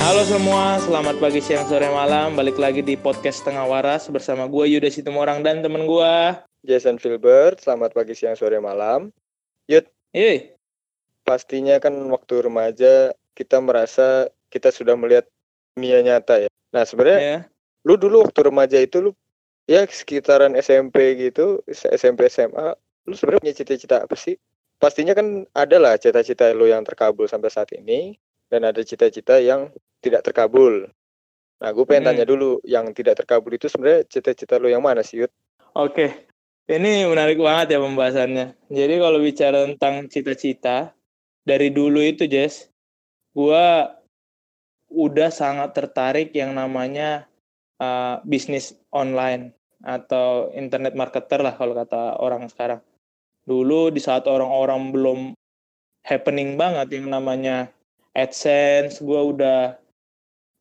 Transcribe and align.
Halo 0.00 0.24
semua, 0.24 0.80
selamat 0.80 1.20
pagi, 1.20 1.44
siang, 1.44 1.68
sore, 1.68 1.84
malam. 1.92 2.32
Balik 2.32 2.56
lagi 2.56 2.80
di 2.80 2.96
podcast 2.96 3.44
Tengah 3.44 3.68
Waras 3.68 4.08
bersama 4.08 4.48
gue 4.48 4.64
Yuda 4.72 4.88
Situmorang 4.88 5.44
dan 5.44 5.60
temen 5.60 5.84
gue. 5.84 6.16
Jason 6.64 6.96
Filbert, 6.96 7.60
selamat 7.60 7.92
pagi, 7.92 8.16
siang, 8.16 8.32
sore, 8.32 8.56
malam. 8.64 9.12
Yud, 9.68 9.84
Yey, 10.16 10.56
pastinya 11.28 11.76
kan 11.76 11.92
waktu 12.08 12.48
remaja 12.48 13.12
kita 13.36 13.60
merasa 13.60 14.32
kita 14.48 14.72
sudah 14.72 14.96
melihat 14.96 15.28
dunia 15.76 16.00
nyata 16.00 16.48
ya. 16.48 16.50
Nah 16.72 16.88
sebenarnya 16.88 17.20
ya. 17.20 17.38
lu 17.84 18.00
dulu 18.00 18.24
waktu 18.24 18.40
remaja 18.48 18.80
itu 18.80 19.04
lu 19.04 19.12
ya 19.68 19.84
sekitaran 19.84 20.56
SMP 20.56 21.12
gitu, 21.20 21.60
SMP 21.68 22.32
SMA, 22.32 22.72
lu 23.04 23.12
sebenarnya 23.12 23.44
punya 23.44 23.56
cita-cita 23.60 24.00
apa 24.00 24.16
sih? 24.16 24.40
Pastinya 24.80 25.12
kan 25.12 25.44
ada 25.52 25.76
lah 25.76 26.00
cita-cita 26.00 26.48
lu 26.56 26.72
yang 26.72 26.88
terkabul 26.88 27.28
sampai 27.28 27.52
saat 27.52 27.68
ini 27.76 28.16
dan 28.48 28.64
ada 28.64 28.80
cita-cita 28.80 29.36
yang 29.38 29.68
tidak 30.00 30.24
terkabul. 30.26 30.88
Nah, 31.60 31.70
gue 31.76 31.84
pengen 31.84 32.08
Hmm. 32.08 32.10
tanya 32.16 32.24
dulu, 32.24 32.58
yang 32.64 32.88
tidak 32.96 33.20
terkabul 33.20 33.52
itu 33.52 33.68
sebenarnya 33.68 34.08
cita-cita 34.08 34.56
lu 34.56 34.72
yang 34.72 34.80
mana 34.80 35.04
sih, 35.04 35.20
Yud? 35.20 35.32
Oke, 35.76 36.26
ini 36.66 37.04
menarik 37.04 37.36
banget 37.36 37.76
ya 37.76 37.78
pembahasannya. 37.84 38.56
Jadi 38.72 38.94
kalau 38.96 39.18
bicara 39.20 39.68
tentang 39.68 40.08
cita-cita, 40.08 40.96
dari 41.44 41.68
dulu 41.68 42.00
itu 42.00 42.24
Jess, 42.24 42.72
gue 43.36 43.66
udah 44.90 45.30
sangat 45.30 45.70
tertarik 45.76 46.34
yang 46.34 46.56
namanya 46.56 47.28
uh, 47.78 48.18
bisnis 48.26 48.74
online 48.90 49.54
atau 49.80 50.52
internet 50.52 50.92
marketer 50.98 51.40
lah 51.40 51.54
kalau 51.54 51.72
kata 51.72 52.18
orang 52.20 52.48
sekarang. 52.50 52.80
Dulu 53.46 53.92
di 53.94 54.00
saat 54.02 54.28
orang-orang 54.28 54.92
belum 54.92 55.20
happening 56.04 56.56
banget 56.56 57.00
yang 57.00 57.12
namanya 57.12 57.68
AdSense, 58.16 59.00
gue 59.00 59.20
udah 59.20 59.78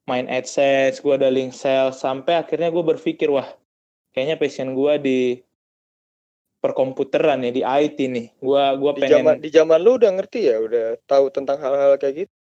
main 0.10 0.26
AdSense, 0.26 1.06
gue 1.06 1.14
ada 1.14 1.30
link 1.30 1.54
sales, 1.54 2.02
sampai 2.02 2.42
akhirnya 2.42 2.74
gue 2.74 2.82
berpikir, 2.82 3.30
wah 3.30 3.46
kayaknya 4.10 4.42
passion 4.42 4.74
gue 4.74 4.94
di 4.98 5.20
perkomputeran 6.60 7.40
ya 7.44 7.52
di 7.52 7.64
IT 7.64 7.98
nih. 7.98 8.26
Gua 8.40 8.76
gua 8.76 8.92
Di 8.96 9.08
pengen 9.08 9.24
zaman 9.24 9.36
di 9.40 9.50
zaman 9.50 9.80
lu 9.80 9.96
udah 9.96 10.12
ngerti 10.20 10.52
ya, 10.52 10.60
udah 10.60 11.00
tahu 11.08 11.32
tentang 11.32 11.58
hal-hal 11.60 11.96
kayak 11.96 12.28
gitu. 12.28 12.34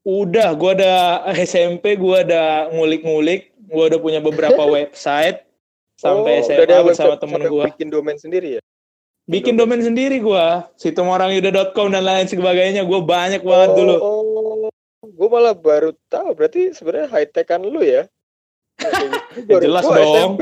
udah 0.00 0.56
gua 0.56 0.72
ada 0.72 0.94
SMP 1.50 1.98
gua 2.00 2.24
ada 2.24 2.70
ngulik-ngulik, 2.72 3.52
gua 3.68 3.92
udah 3.92 4.00
punya 4.00 4.20
beberapa 4.22 4.62
website 4.78 5.44
sampai 6.00 6.40
Oh, 6.40 6.44
SMA 6.46 6.64
udah 6.64 6.80
bersama 6.86 7.14
temen 7.20 7.42
gua. 7.50 7.68
bikin 7.68 7.92
domain 7.92 8.16
sendiri 8.16 8.58
ya? 8.58 8.62
Bikin 9.28 9.54
domain 9.54 9.82
sendiri 9.82 10.18
gua, 10.22 10.70
situmorangyuda.com 10.80 11.92
dan 11.92 12.02
lain 12.02 12.26
sebagainya. 12.26 12.82
Gua 12.88 13.04
banyak 13.04 13.44
banget 13.44 13.70
dulu. 13.76 13.96
Oh, 14.00 14.29
gue 15.20 15.28
malah 15.28 15.52
baru 15.52 15.92
tahu. 16.08 16.32
Berarti 16.32 16.72
sebenarnya 16.72 17.12
high 17.12 17.28
tech 17.28 17.52
kan 17.52 17.60
lu 17.60 17.84
ya? 17.84 18.08
Gua 19.44 19.60
jelas 19.60 19.84
gua 19.84 20.00
dong. 20.00 20.16
SMP, 20.16 20.40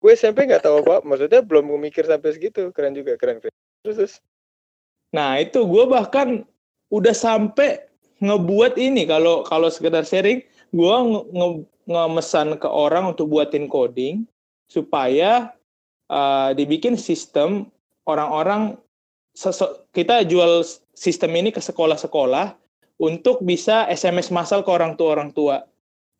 gue 0.00 0.12
SMP 0.16 0.38
nggak 0.48 0.64
tahu 0.64 0.80
apa. 0.80 1.04
Maksudnya 1.04 1.44
belum 1.44 1.76
memikir 1.76 2.08
sampai 2.08 2.32
segitu. 2.32 2.72
Keren 2.72 2.96
juga, 2.96 3.20
keren 3.20 3.44
keren. 3.44 3.52
Terus, 3.84 3.96
terus. 4.00 4.14
Nah, 5.12 5.36
itu 5.36 5.60
gua 5.68 5.84
bahkan 5.84 6.48
udah 6.88 7.12
sampai 7.12 7.84
ngebuat 8.24 8.80
ini 8.80 9.04
kalau 9.04 9.44
kalau 9.44 9.68
sekedar 9.68 10.08
sharing, 10.08 10.40
gua 10.72 11.04
nge, 11.04 11.20
nge- 11.36 11.66
ngemesan 11.84 12.56
ke 12.56 12.66
orang 12.66 13.12
untuk 13.12 13.28
buatin 13.28 13.68
coding 13.68 14.24
supaya 14.66 15.52
uh, 16.08 16.50
dibikin 16.56 16.96
sistem 16.96 17.68
orang-orang 18.08 18.80
kita 19.92 20.24
jual 20.24 20.64
sistem 20.96 21.36
ini 21.36 21.52
ke 21.52 21.60
sekolah-sekolah 21.60 22.56
untuk 22.96 23.44
bisa 23.44 23.84
SMS 23.88 24.32
massal 24.32 24.64
ke 24.64 24.70
orang 24.72 24.96
tua 24.96 25.20
orang 25.20 25.30
tua. 25.32 25.64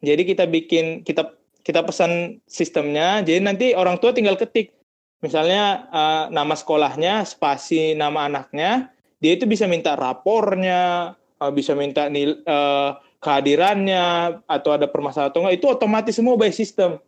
Jadi 0.05 0.29
kita 0.29 0.45
bikin 0.45 1.03
kita 1.03 1.33
kita 1.67 1.83
pesan 1.83 2.39
sistemnya, 2.47 3.27
jadi 3.27 3.43
nanti 3.43 3.75
orang 3.75 3.99
tua 3.99 4.15
tinggal 4.15 4.39
ketik 4.39 4.77
misalnya 5.25 5.89
uh, 5.91 6.25
nama 6.31 6.55
sekolahnya, 6.55 7.25
spasi 7.27 7.97
nama 7.97 8.29
anaknya, 8.29 8.93
dia 9.19 9.35
itu 9.35 9.49
bisa 9.49 9.65
minta 9.67 9.97
rapornya, 9.97 11.17
uh, 11.41 11.53
bisa 11.53 11.73
minta 11.73 12.07
nil, 12.07 12.39
uh, 12.45 13.01
kehadirannya 13.19 14.39
atau 14.45 14.71
ada 14.77 14.87
permasalahan 14.87 15.33
atau 15.33 15.41
enggak 15.43 15.57
itu 15.59 15.67
otomatis 15.67 16.15
semua 16.15 16.37
by 16.37 16.53
system. 16.53 17.01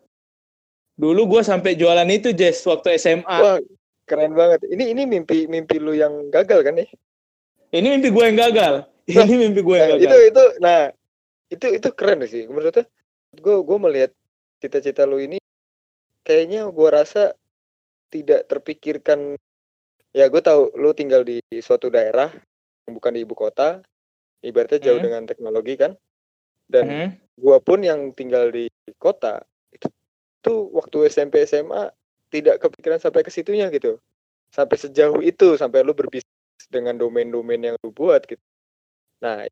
Dulu 0.99 1.39
gue 1.39 1.43
sampai 1.47 1.78
jualan 1.78 2.09
itu 2.11 2.34
Jess 2.34 2.67
waktu 2.67 2.99
SMA. 2.99 3.23
Wah, 3.39 3.62
keren 4.03 4.34
banget. 4.34 4.67
Ini 4.67 4.99
ini 4.99 5.07
mimpi 5.07 5.47
mimpi 5.47 5.78
lu 5.78 5.95
yang 5.95 6.27
gagal 6.34 6.67
kan 6.67 6.75
nih? 6.75 6.91
Ini 7.71 7.87
mimpi 7.95 8.11
gue 8.11 8.25
yang 8.34 8.39
gagal. 8.51 8.83
Ini 9.09 9.35
mimpi 9.41 9.61
gue 9.65 9.77
Nah, 9.81 9.97
itu 9.97 10.17
itu 10.29 10.43
nah 10.61 10.81
itu 11.49 11.67
itu 11.81 11.89
keren 11.97 12.21
sih 12.29 12.45
menurutnya. 12.45 12.85
Gue 13.33 13.65
gue 13.65 13.79
melihat 13.81 14.11
cita-cita 14.61 15.09
lu 15.09 15.17
ini 15.17 15.41
kayaknya 16.29 16.69
gue 16.69 16.89
rasa 16.93 17.33
tidak 18.13 18.45
terpikirkan. 18.49 19.37
Ya 20.13 20.29
gue 20.29 20.41
tahu 20.41 20.73
lu 20.77 20.93
tinggal 20.93 21.25
di 21.25 21.41
suatu 21.61 21.89
daerah 21.93 22.33
yang 22.89 22.93
bukan 22.97 23.13
di 23.17 23.21
ibu 23.25 23.37
kota, 23.37 23.81
ibaratnya 24.45 24.81
jauh 24.81 25.01
Hmm. 25.01 25.07
dengan 25.09 25.23
teknologi 25.29 25.77
kan. 25.77 25.93
Dan 26.69 26.85
Mhm. 26.89 27.09
gua 27.41 27.61
pun 27.65 27.81
yang 27.81 28.13
tinggal 28.13 28.53
di 28.53 28.69
kota 29.01 29.41
itu 29.73 29.89
tuh 30.45 30.69
waktu 30.73 31.09
SMP 31.09 31.45
SMA 31.49 31.89
tidak 32.29 32.61
kepikiran 32.61 33.01
sampai 33.01 33.25
ke 33.25 33.33
situnya 33.33 33.73
gitu. 33.73 33.97
Sampai 34.53 34.77
sejauh 34.81 35.21
itu 35.25 35.57
sampai 35.57 35.81
lu 35.85 35.93
berbisnis 35.97 36.69
dengan 36.69 36.97
domain-domain 36.97 37.61
yang 37.73 37.77
lu 37.81 37.93
buat 37.93 38.25
gitu. 38.29 38.41
Nah, 39.19 39.47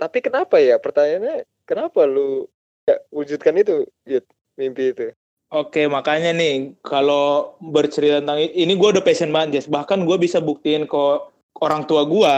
tapi 0.00 0.18
kenapa 0.24 0.56
ya 0.62 0.80
pertanyaannya 0.80 1.44
kenapa 1.68 2.08
lu 2.08 2.48
gak 2.88 3.04
wujudkan 3.12 3.58
itu 3.60 3.84
Yud, 4.08 4.24
mimpi 4.56 4.96
itu? 4.96 5.12
Oke, 5.50 5.90
makanya 5.90 6.30
nih 6.30 6.78
kalau 6.86 7.58
bercerita 7.58 8.22
tentang 8.22 8.38
ini 8.38 8.70
gue 8.78 8.88
udah 8.94 9.02
passion 9.02 9.34
banget, 9.34 9.58
Jess. 9.58 9.66
Bahkan 9.66 10.06
gue 10.06 10.14
bisa 10.14 10.38
buktiin 10.38 10.86
ke 10.86 11.04
orang 11.58 11.82
tua 11.90 12.06
gue, 12.06 12.34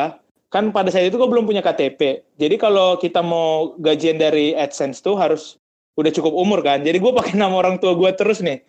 kan 0.49 0.73
pada 0.73 0.89
saat 0.89 1.13
itu 1.13 1.21
gue 1.21 1.29
belum 1.29 1.45
punya 1.45 1.61
KTP. 1.61 2.25
Jadi 2.41 2.57
kalau 2.57 2.97
kita 2.97 3.21
mau 3.21 3.77
gajian 3.77 4.17
dari 4.17 4.57
AdSense 4.57 5.05
tuh 5.05 5.21
harus 5.21 5.61
udah 6.01 6.09
cukup 6.09 6.33
umur 6.33 6.65
kan. 6.65 6.81
Jadi 6.81 6.97
gue 6.97 7.13
pakai 7.13 7.37
nama 7.41 7.53
orang 7.53 7.77
tua 7.77 7.93
gue 7.93 8.11
terus 8.17 8.41
nih. 8.41 8.65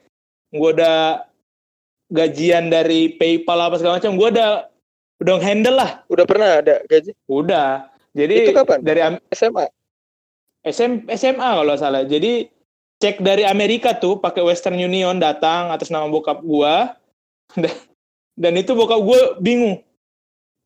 Gue 0.52 0.76
udah 0.76 1.24
gajian 2.12 2.68
dari 2.68 3.16
PayPal 3.16 3.58
apa 3.64 3.80
segala 3.80 3.98
macam, 3.98 4.20
gue 4.20 4.28
udah 4.28 4.68
udah 5.22 5.36
handle 5.44 5.78
lah. 5.78 6.02
Udah 6.10 6.26
pernah 6.26 6.64
ada 6.64 6.82
gaji 6.88 7.12
Udah. 7.30 7.92
Jadi 8.14 8.50
Itu 8.50 8.54
kapan? 8.54 8.80
dari 8.86 9.02
Am- 9.02 9.24
SMA? 9.34 9.66
SM, 10.64 11.10
SMA 11.12 11.50
kalau 11.60 11.76
salah. 11.76 12.06
Jadi 12.08 12.48
cek 13.04 13.20
dari 13.20 13.44
Amerika 13.44 13.92
tuh 13.98 14.16
pakai 14.16 14.46
Western 14.46 14.80
Union 14.80 15.20
datang 15.20 15.74
atas 15.74 15.92
nama 15.92 16.08
bokap 16.08 16.40
gua. 16.40 16.96
Dan, 18.40 18.58
itu 18.58 18.72
bokap 18.74 19.02
gua 19.04 19.38
bingung. 19.44 19.82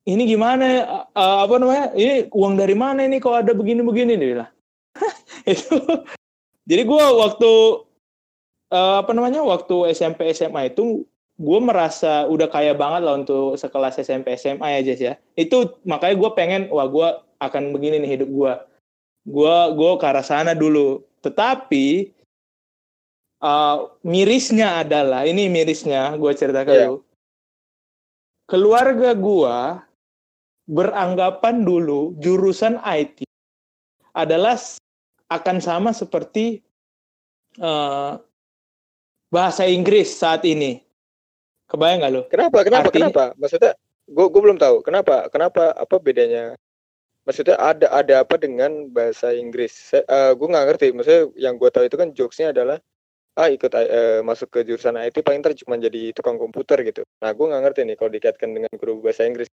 Ini 0.07 0.23
gimana? 0.23 0.65
Eh, 1.11 1.37
apa 1.43 1.55
namanya? 1.57 1.91
Ini 1.97 2.31
uang 2.31 2.55
dari 2.55 2.75
mana 2.77 3.03
ini 3.03 3.17
kok 3.19 3.43
ada 3.43 3.51
begini-begini 3.51 4.15
dia 4.15 4.29
bilang. 4.37 4.51
itu. 5.51 5.75
Jadi 6.67 6.83
gua 6.85 7.11
waktu 7.27 7.51
eh, 8.71 8.95
apa 9.01 9.11
namanya? 9.17 9.41
Waktu 9.41 9.95
SMP 9.97 10.29
SMA 10.35 10.71
itu 10.71 11.07
gue 11.37 11.59
merasa 11.61 12.25
udah 12.25 12.49
kaya 12.49 12.73
banget 12.73 13.05
lah 13.05 13.21
untuk 13.21 13.55
sekelas 13.55 14.01
SMP 14.01 14.33
SMA 14.37 14.77
ya 14.77 14.81
Jess 14.81 15.01
ya. 15.01 15.13
Itu 15.37 15.77
makanya 15.85 16.15
gue 16.17 16.29
pengen 16.33 16.61
wah 16.73 16.89
gue 16.89 17.07
akan 17.37 17.69
begini 17.71 18.01
nih 18.01 18.17
hidup 18.17 18.29
gue 18.33 18.53
gua 19.27 19.75
gua 19.75 19.99
ke 19.99 20.05
arah 20.07 20.23
sana 20.23 20.55
dulu. 20.55 21.03
Tetapi 21.19 22.15
uh, 23.43 23.91
mirisnya 24.07 24.87
adalah 24.87 25.27
ini 25.27 25.51
mirisnya 25.51 26.15
gua 26.15 26.31
cerita 26.31 26.63
ke 26.63 26.71
Iya. 26.71 26.87
lu. 26.87 26.95
Keluarga 28.47 29.11
gua 29.11 29.83
beranggapan 30.71 31.67
dulu 31.67 32.15
jurusan 32.23 32.79
IT 32.87 33.27
adalah 34.15 34.55
akan 35.27 35.59
sama 35.59 35.91
seperti 35.91 36.63
uh, 37.59 38.15
bahasa 39.27 39.67
Inggris 39.67 40.15
saat 40.15 40.47
ini. 40.47 40.86
Kebayang 41.67 41.99
nggak 42.01 42.11
lo? 42.15 42.21
Kenapa? 42.31 42.57
Kenapa? 42.63 42.87
Artinya- 42.89 43.11
Kenapa? 43.11 43.25
Maksudnya 43.35 43.71
gue 44.07 44.25
gue 44.31 44.41
belum 44.41 44.57
tahu. 44.57 44.75
Kenapa? 44.83 45.27
Kenapa? 45.27 45.63
Apa 45.75 45.95
bedanya? 45.99 46.55
Maksudnya 47.27 47.59
ada 47.59 47.91
ada 47.91 48.23
apa 48.23 48.39
dengan 48.39 48.87
bahasa 48.87 49.35
Inggris? 49.35 49.91
Saya, 49.91 50.03
gue 50.31 50.47
nggak 50.47 50.65
ngerti. 50.71 50.87
Maksudnya 50.95 51.23
yang 51.35 51.59
gue 51.59 51.67
tahu 51.67 51.83
itu 51.83 51.95
kan 51.99 52.09
jokesnya 52.15 52.55
adalah 52.55 52.79
ah 53.37 53.51
ikut 53.51 53.69
eh, 53.69 54.23
masuk 54.25 54.49
ke 54.49 54.65
jurusan 54.65 54.97
IT 54.97 55.21
paling 55.21 55.43
ntar 55.43 55.53
cuma 55.53 55.77
jadi 55.77 56.15
tukang 56.15 56.39
komputer 56.39 56.81
gitu. 56.81 57.03
Nah 57.21 57.35
gue 57.35 57.45
nggak 57.45 57.63
ngerti 57.67 57.79
nih 57.85 57.95
kalau 57.99 58.09
dikaitkan 58.09 58.49
dengan 58.49 58.71
guru 58.79 59.03
bahasa 59.03 59.27
Inggris. 59.27 59.51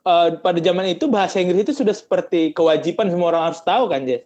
Uh, 0.00 0.40
pada 0.40 0.56
zaman 0.64 0.96
itu 0.96 1.06
bahasa 1.06 1.38
Inggris 1.38 1.60
itu 1.62 1.84
sudah 1.84 1.92
seperti 1.92 2.56
kewajiban 2.56 3.12
semua 3.12 3.36
orang 3.36 3.52
harus 3.52 3.60
tahu 3.60 3.84
kan, 3.86 4.04
Jess? 4.08 4.24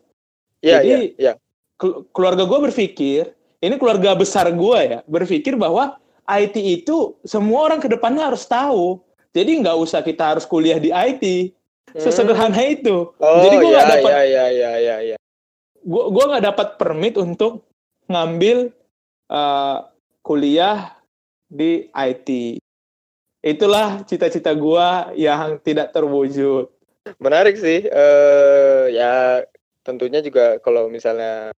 Iya 0.63 0.79
iya 0.81 0.97
Jadi- 1.05 1.11
iya. 1.19 1.33
Kel- 1.75 2.07
keluarga 2.15 2.47
gue 2.47 2.59
berpikir, 2.71 3.35
ini 3.59 3.75
keluarga 3.75 4.15
besar 4.15 4.47
gue 4.55 4.79
ya, 4.87 4.99
berpikir 5.11 5.59
bahwa 5.59 5.99
IT 6.25 6.57
itu 6.57 7.17
semua 7.25 7.69
orang 7.69 7.81
ke 7.81 7.89
depannya 7.89 8.33
harus 8.33 8.49
tahu. 8.49 9.01
Jadi 9.35 9.61
nggak 9.61 9.77
usah 9.77 10.01
kita 10.01 10.37
harus 10.37 10.49
kuliah 10.49 10.81
di 10.81 10.95
IT. 10.95 11.53
Sesederhana 11.95 12.59
itu. 12.67 13.15
Oh, 13.23 13.43
Jadi 13.47 13.57
gue 13.63 13.71
ya, 13.71 13.79
nggak 13.79 13.91
dapat 13.99 14.11
ya, 14.11 14.23
ya, 14.25 14.47
ya, 14.51 14.73
ya, 14.83 14.97
ya. 15.15 15.17
gua 15.85 16.11
gua 16.11 16.25
nggak 16.35 16.45
dapat 16.51 16.69
permit 16.81 17.15
untuk 17.15 17.63
ngambil 18.11 18.75
eh, 19.31 19.79
kuliah 20.27 20.97
di 21.47 21.87
IT. 21.93 22.59
Itulah 23.45 24.03
cita-cita 24.09 24.51
gua 24.57 25.13
yang 25.15 25.61
tidak 25.63 25.95
terwujud. 25.95 26.73
Menarik 27.21 27.55
sih. 27.61 27.87
Eh 27.87 28.85
ya 28.97 29.45
tentunya 29.85 30.25
juga 30.25 30.59
kalau 30.59 30.89
misalnya 30.91 31.53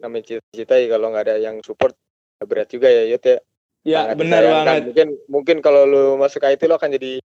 namanya 0.00 0.24
cita-cita 0.24 0.78
ya 0.78 0.86
kalau 0.88 1.12
nggak 1.12 1.24
ada 1.26 1.36
yang 1.36 1.60
support 1.60 1.92
ya 2.38 2.44
berat 2.46 2.68
juga 2.70 2.88
ya 2.88 3.04
Yud 3.12 3.24
ya. 3.24 3.38
Ya 3.86 4.10
Sangat 4.10 4.16
benar 4.18 4.42
banget. 4.42 4.82
Mungkin 4.90 5.08
mungkin 5.30 5.56
kalau 5.62 5.86
lu 5.86 6.04
masuk 6.18 6.42
IT 6.42 6.66
lu 6.66 6.74
akan 6.74 6.90
jadi 6.98 7.22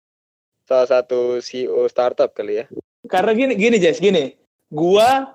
salah 0.61 0.85
satu 0.85 1.41
CEO 1.41 1.89
startup 1.89 2.29
kali 2.37 2.61
ya. 2.61 2.65
Karena 3.09 3.33
gini 3.33 3.57
gini 3.57 3.81
Jess, 3.81 3.97
gini. 3.97 4.37
Gua 4.69 5.33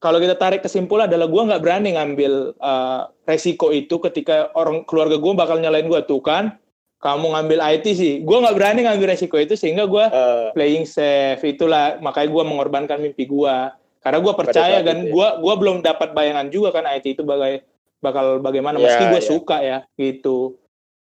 kalau 0.00 0.16
kita 0.16 0.40
tarik 0.40 0.64
kesimpulan 0.64 1.04
adalah 1.04 1.28
gua 1.28 1.52
nggak 1.52 1.62
berani 1.62 2.00
ngambil 2.00 2.56
eh, 2.56 3.00
resiko 3.28 3.76
itu 3.76 4.00
ketika 4.08 4.48
orang 4.56 4.88
keluarga 4.88 5.20
gua 5.20 5.36
bakal 5.36 5.60
nyalain 5.60 5.84
gua 5.84 6.00
tuh 6.00 6.24
kan. 6.24 6.56
Kamu 7.04 7.36
ngambil 7.36 7.60
IT 7.76 7.86
sih. 7.92 8.14
Gua 8.24 8.48
nggak 8.48 8.56
berani 8.56 8.80
ngambil 8.88 9.12
resiko 9.12 9.36
itu 9.36 9.60
sehingga 9.60 9.84
gua 9.84 10.08
Eh, 10.08 10.48
playing 10.56 10.88
safe 10.88 11.44
itulah 11.44 12.00
makanya 12.00 12.32
gua 12.32 12.44
mengorbankan 12.48 13.04
mimpi 13.04 13.28
gua. 13.28 13.76
Karena 14.00 14.16
gua 14.24 14.32
percaya 14.32 14.80
kan 14.80 15.04
ya. 15.04 15.12
gua 15.12 15.36
gua 15.44 15.60
belum 15.60 15.84
dapat 15.84 16.16
bayangan 16.16 16.48
juga 16.48 16.72
kan 16.72 16.88
IT 16.88 17.20
itu 17.20 17.20
bagai 17.20 17.60
bakal 18.04 18.44
bagaimana 18.44 18.76
Ya, 18.76 18.84
meski 18.84 19.04
gua 19.08 19.20
ya. 19.20 19.24
suka 19.24 19.56
ya 19.64 19.78
gitu. 19.96 20.60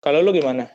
Kalau 0.04 0.20
lu 0.20 0.36
gimana? 0.36 0.68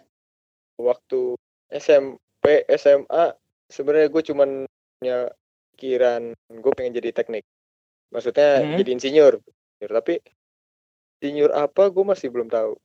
waktu 0.79 1.35
SMP 1.67 2.63
SMA 2.71 3.35
sebenarnya 3.67 4.07
gue 4.07 4.23
cuman 4.31 4.49
punya 4.95 5.27
pikiran 5.75 6.31
gue 6.47 6.71
pengen 6.71 6.95
jadi 6.95 7.11
teknik 7.11 7.43
maksudnya 8.09 8.63
Mhm. 8.63 8.77
jadi 8.79 8.89
insinyur 8.95 9.33
tapi 9.83 10.23
insinyur 11.19 11.51
apa 11.51 11.91
gue 11.91 12.03
masih 12.07 12.31
belum 12.31 12.47
tahu 12.47 12.79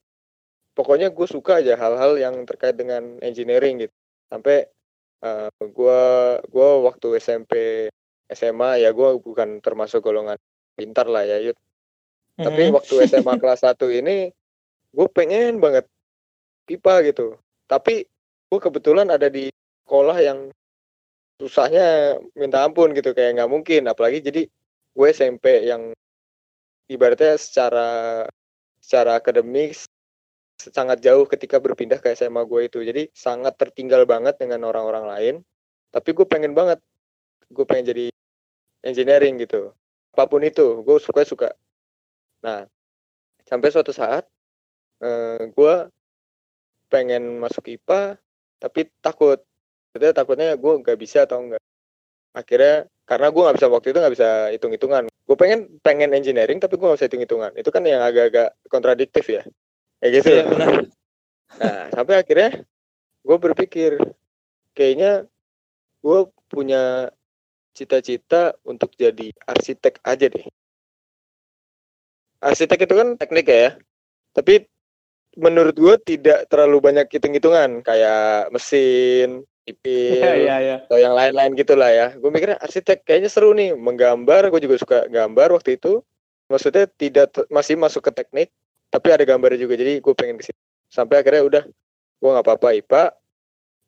pokoknya 0.74 1.14
gue 1.14 1.26
suka 1.30 1.62
aja 1.62 1.78
hal-hal 1.78 2.18
yang 2.18 2.34
terkait 2.42 2.74
dengan 2.74 3.14
engineering 3.22 3.86
gitu 3.86 3.94
sampai 4.26 4.66
eh, 5.24 5.48
gue 5.62 6.00
gua 6.52 6.68
waktu 6.84 7.16
SMP 7.16 7.86
SMA 8.28 8.82
ya 8.82 8.90
gue 8.92 9.08
bukan 9.22 9.62
termasuk 9.62 10.04
golongan 10.04 10.36
pintar 10.76 11.06
lah 11.08 11.24
ya 11.24 11.38
Yud. 11.40 11.56
Tapi 12.34 12.70
Mhm. 12.70 12.74
waktu 12.74 12.94
SMA 13.06 13.34
kelas 13.42 13.62
1 13.62 13.86
ini 13.90 14.30
gue 14.94 15.08
pengen 15.10 15.58
banget 15.62 15.86
pipa 16.66 17.02
gitu. 17.06 17.38
Tapi 17.66 18.06
gue 18.50 18.58
kebetulan 18.60 19.10
ada 19.10 19.26
di 19.30 19.50
sekolah 19.84 20.18
yang 20.22 20.38
susahnya 21.38 22.18
minta 22.38 22.62
ampun 22.62 22.94
gitu 22.94 23.10
kayak 23.14 23.38
nggak 23.38 23.50
mungkin. 23.50 23.82
Apalagi 23.90 24.22
jadi 24.22 24.42
gue 24.94 25.06
SMP 25.10 25.66
yang 25.66 25.90
ibaratnya 26.86 27.34
secara 27.38 27.88
secara 28.78 29.18
akademis 29.18 29.88
sangat 30.60 31.02
jauh 31.02 31.26
ketika 31.26 31.58
berpindah 31.58 31.98
ke 31.98 32.14
SMA 32.14 32.42
gue 32.46 32.70
itu. 32.70 32.78
Jadi 32.82 33.10
sangat 33.12 33.58
tertinggal 33.58 34.06
banget 34.06 34.38
dengan 34.38 34.62
orang-orang 34.66 35.04
lain. 35.10 35.34
Tapi 35.90 36.10
gue 36.14 36.26
pengen 36.26 36.54
banget 36.54 36.78
gue 37.50 37.64
pengen 37.66 37.90
jadi 37.94 38.06
engineering 38.86 39.42
gitu. 39.42 39.74
Apa 40.14 40.30
pun 40.30 40.42
itu 40.46 40.82
gue 40.86 40.96
suka 41.02 41.26
suka 41.26 41.48
nah 42.44 42.68
sampai 43.48 43.68
suatu 43.72 43.90
saat 43.96 44.28
eh, 45.00 45.48
gue 45.48 45.74
pengen 46.92 47.40
masuk 47.40 47.66
IPA 47.72 48.20
tapi 48.60 48.86
takut. 49.00 49.40
Jadi 49.94 50.10
takutnya 50.10 50.54
gue 50.58 50.72
nggak 50.82 50.98
bisa 50.98 51.22
atau 51.22 51.38
enggak 51.38 51.62
akhirnya 52.34 52.90
karena 53.06 53.30
gue 53.30 53.42
nggak 53.46 53.56
bisa 53.62 53.68
waktu 53.70 53.86
itu 53.94 53.98
nggak 54.02 54.14
bisa 54.18 54.28
hitung 54.50 54.74
hitungan 54.74 55.06
gue 55.06 55.36
pengen 55.38 55.70
pengen 55.86 56.10
engineering 56.10 56.58
tapi 56.58 56.74
gue 56.74 56.82
nggak 56.82 56.98
bisa 56.98 57.06
hitung 57.06 57.22
hitungan 57.22 57.52
itu 57.54 57.70
kan 57.70 57.82
yang 57.86 58.02
agak-agak 58.02 58.58
kontradiktif 58.66 59.24
ya. 59.30 59.42
Kayak 60.02 60.10
gitu. 60.20 60.30
Benar. 60.50 60.72
Nah, 61.54 61.82
sampai 61.94 62.14
akhirnya 62.18 62.50
gue 63.24 63.36
berpikir 63.38 63.92
kayaknya 64.74 65.24
gue 66.04 66.20
punya 66.50 67.08
cita-cita 67.72 68.58
untuk 68.66 68.92
jadi 68.98 69.32
arsitek 69.46 70.02
aja 70.04 70.26
deh. 70.28 70.46
Arsitek 72.44 72.84
itu 72.84 72.94
kan 72.94 73.16
teknik 73.16 73.48
ya, 73.48 73.80
tapi 74.36 74.68
menurut 75.34 75.74
gue 75.74 75.96
tidak 76.04 76.46
terlalu 76.52 76.78
banyak 76.84 77.08
hitung-hitungan 77.08 77.80
kayak 77.82 78.52
mesin, 78.52 79.42
sipil, 79.64 80.20
Iya 80.20 80.32
iya 80.36 80.56
iya. 80.60 80.76
atau 80.84 80.98
yang 81.00 81.16
lain-lain 81.16 81.56
gitulah 81.56 81.90
ya. 81.90 82.12
Gue 82.20 82.28
mikirnya 82.28 82.60
arsitek 82.60 83.02
kayaknya 83.08 83.30
seru 83.32 83.56
nih, 83.56 83.72
menggambar. 83.74 84.52
Gue 84.52 84.60
juga 84.60 84.76
suka 84.76 85.08
gambar 85.08 85.56
waktu 85.56 85.80
itu. 85.80 86.04
Maksudnya 86.52 86.84
tidak 87.00 87.32
masih 87.48 87.80
masuk 87.80 88.04
ke 88.04 88.12
teknik, 88.12 88.48
tapi 88.92 89.08
ada 89.08 89.24
gambarnya 89.24 89.64
juga. 89.64 89.80
Jadi 89.80 90.04
gue 90.04 90.14
pengen 90.14 90.36
ke 90.36 90.52
situ. 90.52 90.60
Sampai 90.92 91.24
akhirnya 91.24 91.42
udah, 91.42 91.62
gue 92.20 92.28
nggak 92.28 92.44
apa-apa 92.44 92.68
IPA. 92.84 93.04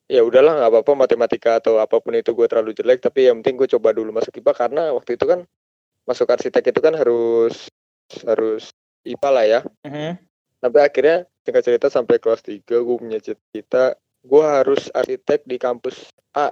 Ya 0.07 0.23
udahlah 0.25 0.57
nggak 0.57 0.71
apa-apa 0.73 0.93
matematika 0.97 1.61
atau 1.61 1.83
apa 1.83 2.01
pun 2.01 2.17
itu 2.17 2.33
gue 2.33 2.47
terlalu 2.49 2.73
jelek. 2.73 3.05
Tapi 3.05 3.29
yang 3.29 3.45
penting 3.45 3.61
gue 3.61 3.69
coba 3.77 3.93
dulu 3.93 4.11
masuk 4.17 4.33
IPA 4.41 4.53
karena 4.57 4.83
waktu 4.97 5.21
itu 5.21 5.25
kan 5.29 5.45
masuk 6.09 6.27
arsitek 6.33 6.73
itu 6.73 6.81
kan 6.81 6.95
harus 6.97 7.69
harus 8.23 8.71
IPA 9.03 9.29
lah 9.31 9.45
ya 9.45 9.61
Mhm. 9.83 10.19
sampai 10.59 10.81
akhirnya 10.83 11.17
singkat 11.43 11.63
cerita 11.63 11.87
sampai 11.87 12.17
kelas 12.17 12.43
3 12.43 12.63
gue 12.77 12.97
punya 12.97 13.19
cita 13.23 13.95
gue 14.21 14.45
harus 14.45 14.91
arsitek 14.91 15.47
di 15.47 15.57
kampus 15.57 16.07
A 16.33 16.51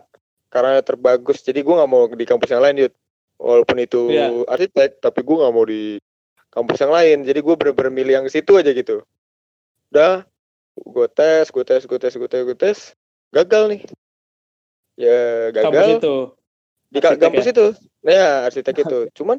karena 0.48 0.78
terbagus 0.80 1.42
jadi 1.42 1.60
gue 1.60 1.74
nggak 1.74 1.90
mau 1.90 2.06
di 2.06 2.22
kampus 2.22 2.48
yang 2.48 2.62
lain 2.62 2.86
Yud. 2.86 2.94
walaupun 3.34 3.76
itu 3.76 4.06
Iya. 4.08 4.46
arsitek 4.46 5.02
tapi 5.02 5.20
gue 5.20 5.36
nggak 5.36 5.50
mau 5.50 5.66
di 5.66 5.98
kampus 6.48 6.78
yang 6.78 6.94
lain 6.94 7.26
jadi 7.26 7.42
gue 7.42 7.54
bener-bener 7.54 7.90
milih 7.90 8.12
yang 8.14 8.26
situ 8.30 8.54
aja 8.54 8.70
gitu 8.70 9.02
udah 9.90 10.22
gue 10.76 11.06
tes 11.10 11.50
gue 11.50 11.64
tes 11.64 11.82
gue 11.82 11.98
tes 11.98 12.14
gue 12.14 12.28
tes 12.28 12.42
gue 12.42 12.54
tes 12.54 12.78
gagal 13.30 13.74
nih 13.74 13.82
ya 14.94 15.50
Kampus 15.50 15.66
gagal 15.74 15.88
itu. 15.98 16.16
di 16.86 16.98
Arsitek 17.02 17.18
kampus 17.18 17.44
ya? 17.44 17.50
itu 17.50 17.66
nah 18.04 18.12
ya 18.12 18.28
arsitek 18.46 18.74
itu 18.78 18.98
cuman 19.12 19.38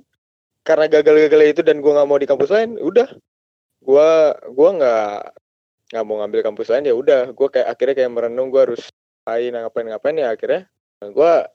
karena 0.65 0.89
gagal-gagal 0.89 1.41
itu 1.45 1.61
dan 1.61 1.77
gua 1.79 2.01
nggak 2.01 2.09
mau 2.09 2.17
di 2.17 2.27
kampus 2.27 2.49
lain 2.49 2.81
udah 2.81 3.07
gua 3.85 4.33
gua 4.49 4.69
nggak 4.73 5.15
nggak 5.93 6.05
mau 6.09 6.15
ngambil 6.25 6.41
kampus 6.41 6.67
lain 6.73 6.89
ya 6.89 6.95
udah 6.97 7.31
gua 7.37 7.47
kayak 7.53 7.69
akhirnya 7.69 7.95
kayak 8.01 8.11
merenung 8.11 8.49
gua 8.49 8.65
harus 8.65 8.89
ngapain 9.25 9.53
ngapain 9.53 9.87
ngapain 9.93 10.17
ya 10.17 10.27
akhirnya 10.33 10.61
gua 11.13 11.45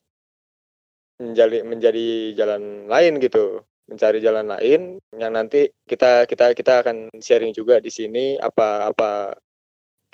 menjadi 1.20 1.58
menjadi 1.66 2.06
jalan 2.38 2.86
lain 2.86 3.18
gitu 3.18 3.66
mencari 3.90 4.22
jalan 4.22 4.46
lain 4.46 5.02
yang 5.18 5.34
nanti 5.34 5.74
kita 5.84 6.24
kita 6.30 6.54
kita 6.54 6.86
akan 6.86 7.10
sharing 7.18 7.50
juga 7.50 7.82
di 7.82 7.90
sini 7.90 8.38
apa 8.38 8.86
apa 8.86 9.34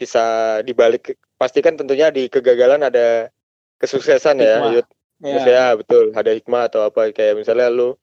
kisah 0.00 0.64
dibalik 0.64 1.20
pastikan 1.36 1.76
tentunya 1.76 2.08
di 2.08 2.32
kegagalan 2.32 2.80
ada 2.80 3.28
kesuksesan 3.76 4.40
ya 4.40 4.56
Hikmah. 4.56 4.72
Yud. 4.80 4.86
Iya. 5.16 5.32
Terus 5.32 5.46
ya 5.48 5.66
betul 5.76 6.04
ada 6.12 6.30
hikmah 6.32 6.62
atau 6.68 6.80
apa 6.88 7.08
kayak 7.12 7.40
misalnya 7.40 7.72
lu 7.72 7.96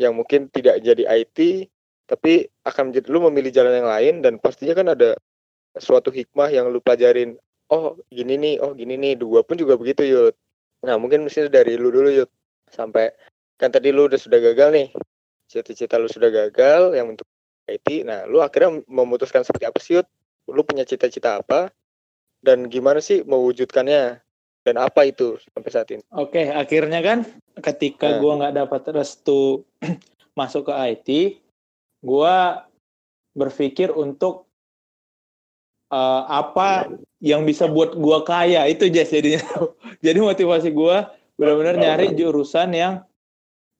yang 0.00 0.16
mungkin 0.16 0.48
tidak 0.48 0.80
jadi 0.80 1.04
IT 1.04 1.68
tapi 2.08 2.48
akan 2.64 2.90
menjadi 2.90 3.06
lu 3.12 3.20
memilih 3.28 3.52
jalan 3.52 3.84
yang 3.84 3.88
lain 3.88 4.14
dan 4.24 4.40
pastinya 4.40 4.74
kan 4.74 4.88
ada 4.96 5.14
suatu 5.78 6.10
hikmah 6.10 6.50
yang 6.50 6.66
lu 6.66 6.82
pelajarin 6.82 7.38
oh 7.70 7.94
gini 8.10 8.34
nih 8.34 8.54
oh 8.58 8.74
gini 8.74 8.98
nih. 8.98 9.14
Dua 9.14 9.46
pun 9.46 9.54
juga 9.54 9.78
begitu 9.78 10.02
Yud. 10.02 10.34
Nah 10.82 10.98
mungkin 10.98 11.22
mesti 11.22 11.46
dari 11.46 11.78
lu 11.78 11.94
dulu 11.94 12.10
Yud. 12.10 12.30
Sampai 12.72 13.14
kan 13.54 13.70
tadi 13.70 13.94
lu 13.94 14.10
udah 14.10 14.18
sudah 14.18 14.42
gagal 14.42 14.74
nih. 14.74 14.88
Cita-cita 15.46 16.00
lu 16.02 16.10
sudah 16.10 16.32
gagal 16.32 16.98
yang 16.98 17.14
untuk 17.14 17.28
IT 17.70 18.02
nah 18.02 18.26
lu 18.26 18.42
akhirnya 18.42 18.82
memutuskan 18.90 19.46
seperti 19.46 19.70
apa 19.70 19.78
sih 19.78 19.92
Yud? 20.02 20.08
Lu 20.50 20.66
punya 20.66 20.82
cita-cita 20.82 21.38
apa? 21.38 21.70
Dan 22.42 22.66
gimana 22.66 22.98
sih 22.98 23.22
mewujudkannya 23.22 24.18
dan 24.60 24.76
apa 24.76 25.08
itu 25.08 25.40
sampai 25.40 25.70
saat 25.72 25.88
ini 25.90 26.04
Oke, 26.12 26.52
akhirnya 26.52 27.00
kan 27.00 27.18
ketika 27.60 28.16
Nah. 28.16 28.18
gua 28.20 28.32
nggak 28.40 28.54
dapat 28.66 28.82
restu 28.92 29.64
masuk 30.38 30.68
ke 30.68 30.74
IT, 30.94 31.08
gua 32.04 32.64
berpikir 33.36 33.92
untuk 33.92 34.48
eh, 35.92 36.22
apa 36.28 36.92
yang 37.20 37.44
bisa 37.44 37.68
buat 37.68 37.96
gua 37.96 38.24
kaya 38.24 38.64
itu 38.68 38.88
Jess 38.88 39.12
jadinya. 39.12 39.42
Jadi 40.04 40.18
motivasi 40.20 40.72
gua 40.72 41.12
benar-benar 41.40 41.80
nyari 41.80 42.12
jurusan 42.16 42.72
yang 42.76 42.94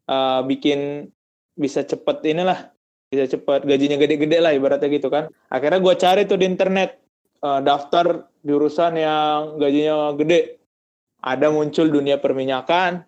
eh, 0.08 0.40
bikin 0.48 1.10
bisa 1.56 1.84
cepet 1.84 2.24
inilah, 2.24 2.72
bisa 3.12 3.36
cepet 3.36 3.68
gajinya 3.68 4.00
gede-gede 4.00 4.38
lah 4.40 4.52
ibaratnya 4.56 4.88
gitu 4.88 5.12
kan. 5.12 5.28
Akhirnya 5.52 5.80
gua 5.80 5.96
cari 5.96 6.24
tuh 6.24 6.40
di 6.40 6.48
internet 6.48 7.00
eh, 7.44 7.60
daftar 7.64 8.28
jurusan 8.44 8.96
yang 8.96 9.60
gajinya 9.60 10.16
gede. 10.16 10.59
Ada 11.20 11.48
muncul 11.48 11.86
dunia 11.86 12.16
perminyakan, 12.16 13.04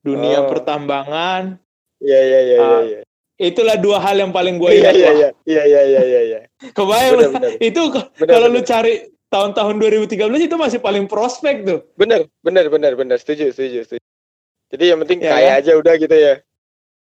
dunia 0.00 0.42
Oh. 0.42 0.48
pertambangan. 0.48 1.58
Iya 1.98 2.20
iya 2.22 2.40
iya 2.40 2.56
Ah, 2.58 2.80
iya. 2.80 3.00
Itulah 3.36 3.74
dua 3.74 3.98
hal 3.98 4.16
yang 4.16 4.30
paling 4.30 4.56
gue 4.56 4.70
Iya 4.70 4.92
ingat. 4.92 4.94
iya 4.94 5.10
iya 5.10 5.28
iya 5.44 5.62
iya 5.64 5.82
iya 5.82 6.02
iya 6.02 6.20
iya. 6.22 6.40
Kebayang 6.76 7.14
benar. 7.18 7.50
itu 7.58 7.80
kalau 8.20 8.46
lu 8.46 8.60
cari 8.60 8.94
tahun-tahun 9.26 9.74
2013 9.78 10.16
itu 10.42 10.56
masih 10.56 10.78
paling 10.78 11.04
prospek 11.04 11.64
tuh. 11.64 11.80
Benar 11.94 12.24
benar 12.40 12.68
benar 12.68 12.92
benar 12.94 13.16
setuju 13.16 13.50
setuju 13.50 13.84
setuju. 13.84 14.04
Jadi 14.70 14.84
yang 14.86 14.98
penting 15.00 15.18
Ya, 15.20 15.30
kaya 15.30 15.50
kan? 15.50 15.60
aja 15.60 15.72
udah 15.74 15.94
gitu 15.96 16.14
ya. 16.14 16.34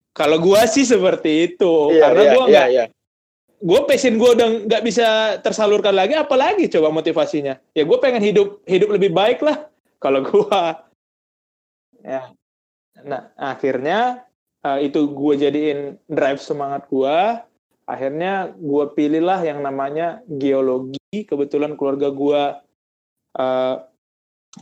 Kalau 0.10 0.38
gua 0.38 0.66
sih 0.66 0.84
seperti 0.84 1.54
itu, 1.54 1.74
Iya, 1.94 2.02
karena 2.02 2.22
iya, 2.22 2.32
gua 2.34 2.44
iya, 2.44 2.50
nggak, 2.50 2.68
iya. 2.72 2.86
gue 3.60 3.80
passion 3.86 4.16
gue 4.16 4.30
udah 4.32 4.48
nggak 4.66 4.84
bisa 4.84 5.08
tersalurkan 5.40 5.92
lagi, 5.92 6.16
apalagi 6.16 6.66
coba 6.68 6.90
motivasinya? 6.90 7.60
Ya 7.72 7.84
gue 7.84 7.98
pengen 8.00 8.24
hidup 8.24 8.64
hidup 8.66 8.90
lebih 8.90 9.12
baik 9.12 9.44
lah. 9.44 9.70
Kalau 10.00 10.24
gua, 10.24 10.88
ya, 12.00 12.32
nah 13.04 13.36
akhirnya 13.36 14.24
eh, 14.64 14.88
itu 14.88 15.12
gue 15.12 15.34
jadiin 15.36 15.80
drive 16.08 16.40
semangat 16.40 16.88
gua. 16.88 17.44
Akhirnya 17.84 18.54
gue 18.54 18.86
pilihlah 18.96 19.44
yang 19.44 19.60
namanya 19.60 20.24
geologi. 20.30 21.28
Kebetulan 21.28 21.76
keluarga 21.76 22.10
gua 22.16 22.64
eh, 23.36 23.76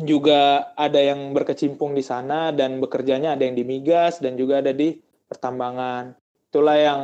juga 0.02 0.74
ada 0.76 1.00
yang 1.00 1.32
berkecimpung 1.32 1.96
di 1.96 2.04
sana 2.04 2.52
dan 2.52 2.82
bekerjanya 2.84 3.38
ada 3.38 3.48
yang 3.48 3.56
di 3.56 3.64
migas 3.64 4.20
dan 4.20 4.36
juga 4.36 4.60
ada 4.66 4.74
di 4.74 4.98
pertambangan. 5.30 6.18
Itulah 6.50 6.78
yang 6.82 7.02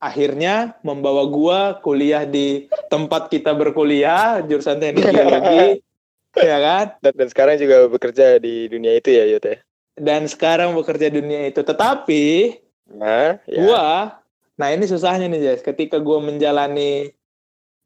akhirnya 0.00 0.80
membawa 0.82 1.28
gua 1.28 1.58
kuliah 1.84 2.26
di 2.26 2.66
tempat 2.88 3.30
kita 3.30 3.52
berkuliah 3.52 4.40
jurusan 4.42 4.80
teknik 4.80 5.12
geologi 5.12 5.64
ya 6.36 6.58
kan 6.58 6.86
Dan, 7.02 7.12
dan 7.18 7.28
sekarang 7.28 7.54
juga 7.58 7.76
bekerja 7.86 8.38
di 8.38 8.70
dunia 8.70 8.94
itu 8.94 9.10
ya, 9.10 9.24
Yud 9.26 9.42
ya. 9.42 9.58
dan 9.98 10.24
sekarang 10.24 10.72
bekerja 10.72 11.10
di 11.10 11.18
dunia 11.18 11.48
itu 11.48 11.60
tetapi 11.60 12.56
Nah, 12.90 13.38
ya. 13.46 13.58
gua 13.62 13.86
nah 14.54 14.68
ini 14.68 14.82
susahnya 14.82 15.30
nih 15.30 15.40
Jess 15.40 15.62
ketika 15.62 16.02
gua 16.02 16.18
menjalani 16.18 17.14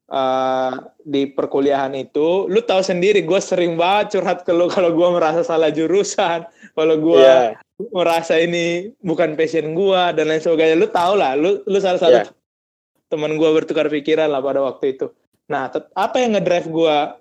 eh, 0.06 0.72
di 1.00 1.28
perkuliahan 1.28 1.92
itu 1.92 2.48
lu 2.48 2.60
tahu 2.60 2.80
sendiri 2.80 3.20
gua 3.20 3.36
sering 3.38 3.76
banget 3.76 4.16
curhat 4.16 4.42
ke 4.42 4.52
lu 4.52 4.68
kalau 4.68 4.96
gua 4.96 5.12
merasa 5.12 5.44
salah 5.44 5.68
jurusan 5.68 6.48
kalau 6.72 6.96
gua 6.96 7.20
Iya. 7.20 7.60
merasa 7.92 8.40
ini 8.40 8.96
bukan 9.00 9.36
passion 9.36 9.76
gua 9.76 10.12
dan 10.12 10.32
lain 10.32 10.40
sebagainya 10.40 10.76
lu 10.76 10.88
tau 10.88 11.12
lah 11.14 11.36
lu 11.36 11.60
lu 11.64 11.78
salah 11.78 12.00
satu 12.00 12.18
Iya. 12.20 12.32
teman 13.08 13.36
gua 13.36 13.52
bertukar 13.52 13.86
pikiran 13.86 14.32
lah 14.32 14.40
pada 14.40 14.64
waktu 14.64 14.96
itu 14.96 15.12
nah 15.44 15.68
apa 15.92 16.16
yang 16.16 16.32
ngedrive 16.32 16.72
gua 16.72 17.20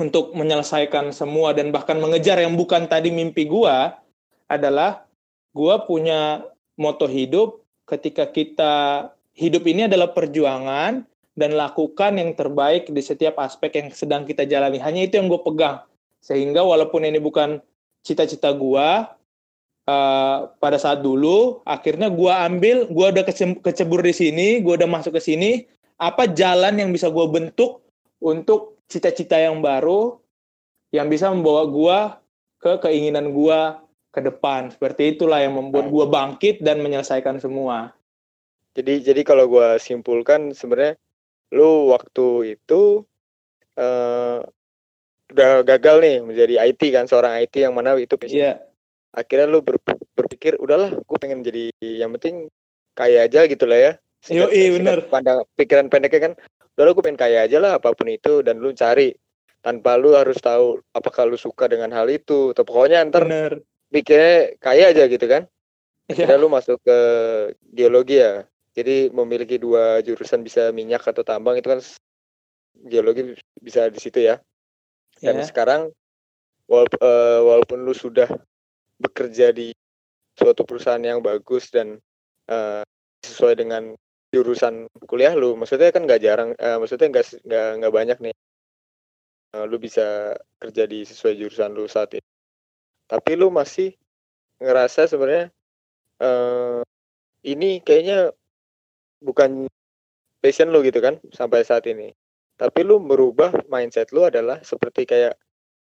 untuk 0.00 0.32
menyelesaikan 0.32 1.12
semua 1.12 1.52
dan 1.52 1.68
bahkan 1.68 2.00
mengejar 2.00 2.40
yang 2.40 2.56
bukan 2.56 2.88
tadi 2.88 3.12
mimpi 3.12 3.44
gua 3.44 4.00
adalah 4.48 5.04
gua 5.52 5.84
punya 5.84 6.48
moto 6.80 7.04
hidup 7.04 7.60
ketika 7.84 8.24
kita 8.28 8.74
hidup 9.36 9.64
ini 9.68 9.88
adalah 9.88 10.12
perjuangan 10.12 11.04
dan 11.32 11.50
lakukan 11.56 12.20
yang 12.20 12.36
terbaik 12.36 12.88
di 12.92 13.00
setiap 13.00 13.40
aspek 13.40 13.72
yang 13.80 13.88
sedang 13.92 14.28
kita 14.28 14.44
jalani. 14.44 14.76
Hanya 14.76 15.08
itu 15.08 15.16
yang 15.16 15.32
gue 15.32 15.40
pegang. 15.40 15.80
Sehingga 16.20 16.60
walaupun 16.60 17.08
ini 17.08 17.16
bukan 17.18 17.58
cita-cita 18.04 18.52
gua 18.52 19.16
eh, 19.88 20.38
pada 20.60 20.78
saat 20.78 21.00
dulu 21.00 21.64
akhirnya 21.66 22.10
gua 22.12 22.46
ambil 22.46 22.86
gua 22.90 23.10
udah 23.14 23.24
kecebur 23.62 24.02
di 24.02 24.14
sini 24.14 24.48
gua 24.58 24.78
udah 24.78 24.90
masuk 24.90 25.18
ke 25.18 25.22
sini 25.22 25.50
apa 25.98 26.26
jalan 26.30 26.78
yang 26.78 26.90
bisa 26.90 27.10
gua 27.10 27.30
bentuk 27.30 27.82
untuk 28.18 28.71
cita-cita 28.86 29.38
yang 29.38 29.60
baru 29.60 30.18
yang 30.92 31.08
bisa 31.08 31.32
membawa 31.32 31.62
gua 31.68 31.98
ke 32.62 32.78
keinginan 32.82 33.32
gua 33.32 33.82
ke 34.12 34.20
depan. 34.20 34.70
Seperti 34.70 35.16
itulah 35.16 35.40
yang 35.40 35.56
membuat 35.56 35.88
gua 35.88 36.06
bangkit 36.08 36.60
dan 36.60 36.84
menyelesaikan 36.84 37.40
semua. 37.40 37.96
Jadi 38.72 39.04
jadi 39.04 39.20
kalau 39.24 39.48
gua 39.48 39.76
simpulkan 39.76 40.52
sebenarnya 40.52 40.96
lu 41.52 41.92
waktu 41.92 42.56
itu 42.56 43.04
eh 43.76 44.40
udah 45.32 45.64
gagal 45.64 45.96
nih 46.04 46.16
menjadi 46.20 46.54
IT 46.68 46.82
kan 46.92 47.08
seorang 47.08 47.40
IT 47.40 47.56
yang 47.56 47.72
mana 47.72 47.96
itu 47.96 48.14
iya. 48.28 48.60
Akhirnya 49.12 49.48
lu 49.48 49.64
ber- 49.64 49.80
berpikir 50.16 50.60
udahlah 50.60 50.92
gue 50.92 51.18
pengen 51.20 51.44
jadi 51.44 51.72
yang 51.80 52.12
penting 52.16 52.48
kaya 52.96 53.24
aja 53.28 53.44
gitu 53.48 53.64
lah 53.64 53.78
ya. 53.80 53.92
Bener. 54.80 55.08
Pandang 55.08 55.44
pikiran 55.56 55.88
pendeknya 55.88 56.20
kan 56.20 56.32
udahlah 56.74 56.92
gue 56.96 57.04
pengen 57.04 57.20
kaya 57.20 57.38
aja 57.44 57.58
lah 57.60 57.76
apa 57.76 57.92
pun 57.92 58.08
itu 58.08 58.40
dan 58.40 58.58
lu 58.58 58.72
cari 58.72 59.12
tanpa 59.62 59.94
lu 60.00 60.16
harus 60.16 60.40
tahu 60.42 60.80
apakah 60.96 61.28
lu 61.28 61.38
suka 61.38 61.70
dengan 61.70 61.92
hal 61.94 62.10
itu 62.10 62.50
atau 62.56 62.64
pokoknya 62.66 63.06
ntar 63.06 63.28
bener 63.28 63.62
pikirnya 63.92 64.56
kaya 64.56 64.90
aja 64.90 65.04
gitu 65.06 65.26
kan. 65.28 65.44
Akhirnya 66.08 66.40
lu 66.40 66.48
masuk 66.48 66.80
ke 66.80 66.98
geologi 67.76 68.18
ya. 68.18 68.48
Jadi 68.72 69.12
memiliki 69.12 69.60
dua 69.60 70.00
jurusan 70.00 70.40
bisa 70.40 70.72
minyak 70.72 71.04
atau 71.04 71.20
tambang 71.20 71.60
itu 71.60 71.68
kan 71.68 71.80
geologi 72.88 73.36
bisa 73.60 73.92
di 73.92 74.00
situ 74.00 74.24
ya. 74.24 74.40
Dan 75.20 75.44
Iya. 75.44 75.46
sekarang 75.46 75.92
walaupun, 76.66 76.98
walaupun 77.46 77.78
lu 77.84 77.92
sudah 77.92 78.26
bekerja 78.96 79.52
di 79.52 79.76
suatu 80.32 80.64
perusahaan 80.64 81.04
yang 81.04 81.20
bagus 81.20 81.68
dan 81.68 82.00
eh, 82.48 82.82
sesuai 83.22 83.60
dengan 83.60 83.92
jurusan 84.32 84.88
kuliah 85.04 85.36
lu, 85.36 85.52
maksudnya 85.54 85.92
kan 85.92 86.08
nggak 86.08 86.22
jarang, 86.24 86.50
eh, 86.56 86.76
maksudnya 86.80 87.12
nggak 87.12 87.44
nggak 87.44 87.66
nggak 87.84 87.92
banyak 87.92 88.18
nih 88.24 88.34
eh, 89.52 89.64
lu 89.68 89.76
bisa 89.76 90.32
kerja 90.56 90.88
di 90.88 91.04
sesuai 91.04 91.36
jurusan 91.36 91.76
lu 91.76 91.84
saat 91.84 92.16
ini. 92.16 92.24
Tapi 93.04 93.36
lu 93.36 93.52
masih 93.52 93.92
ngerasa 94.56 95.04
sebenarnya 95.04 95.52
eh 96.22 96.80
ini 97.44 97.82
kayaknya 97.84 98.32
bukan 99.20 99.66
passion 100.40 100.72
lu 100.72 100.80
gitu 100.80 100.98
kan 101.04 101.20
sampai 101.30 101.62
saat 101.68 101.84
ini. 101.86 102.10
Tapi 102.56 102.80
lu 102.86 103.02
merubah 103.02 103.52
mindset 103.68 104.10
lu 104.16 104.24
adalah 104.24 104.64
seperti 104.64 105.04
kayak 105.04 105.36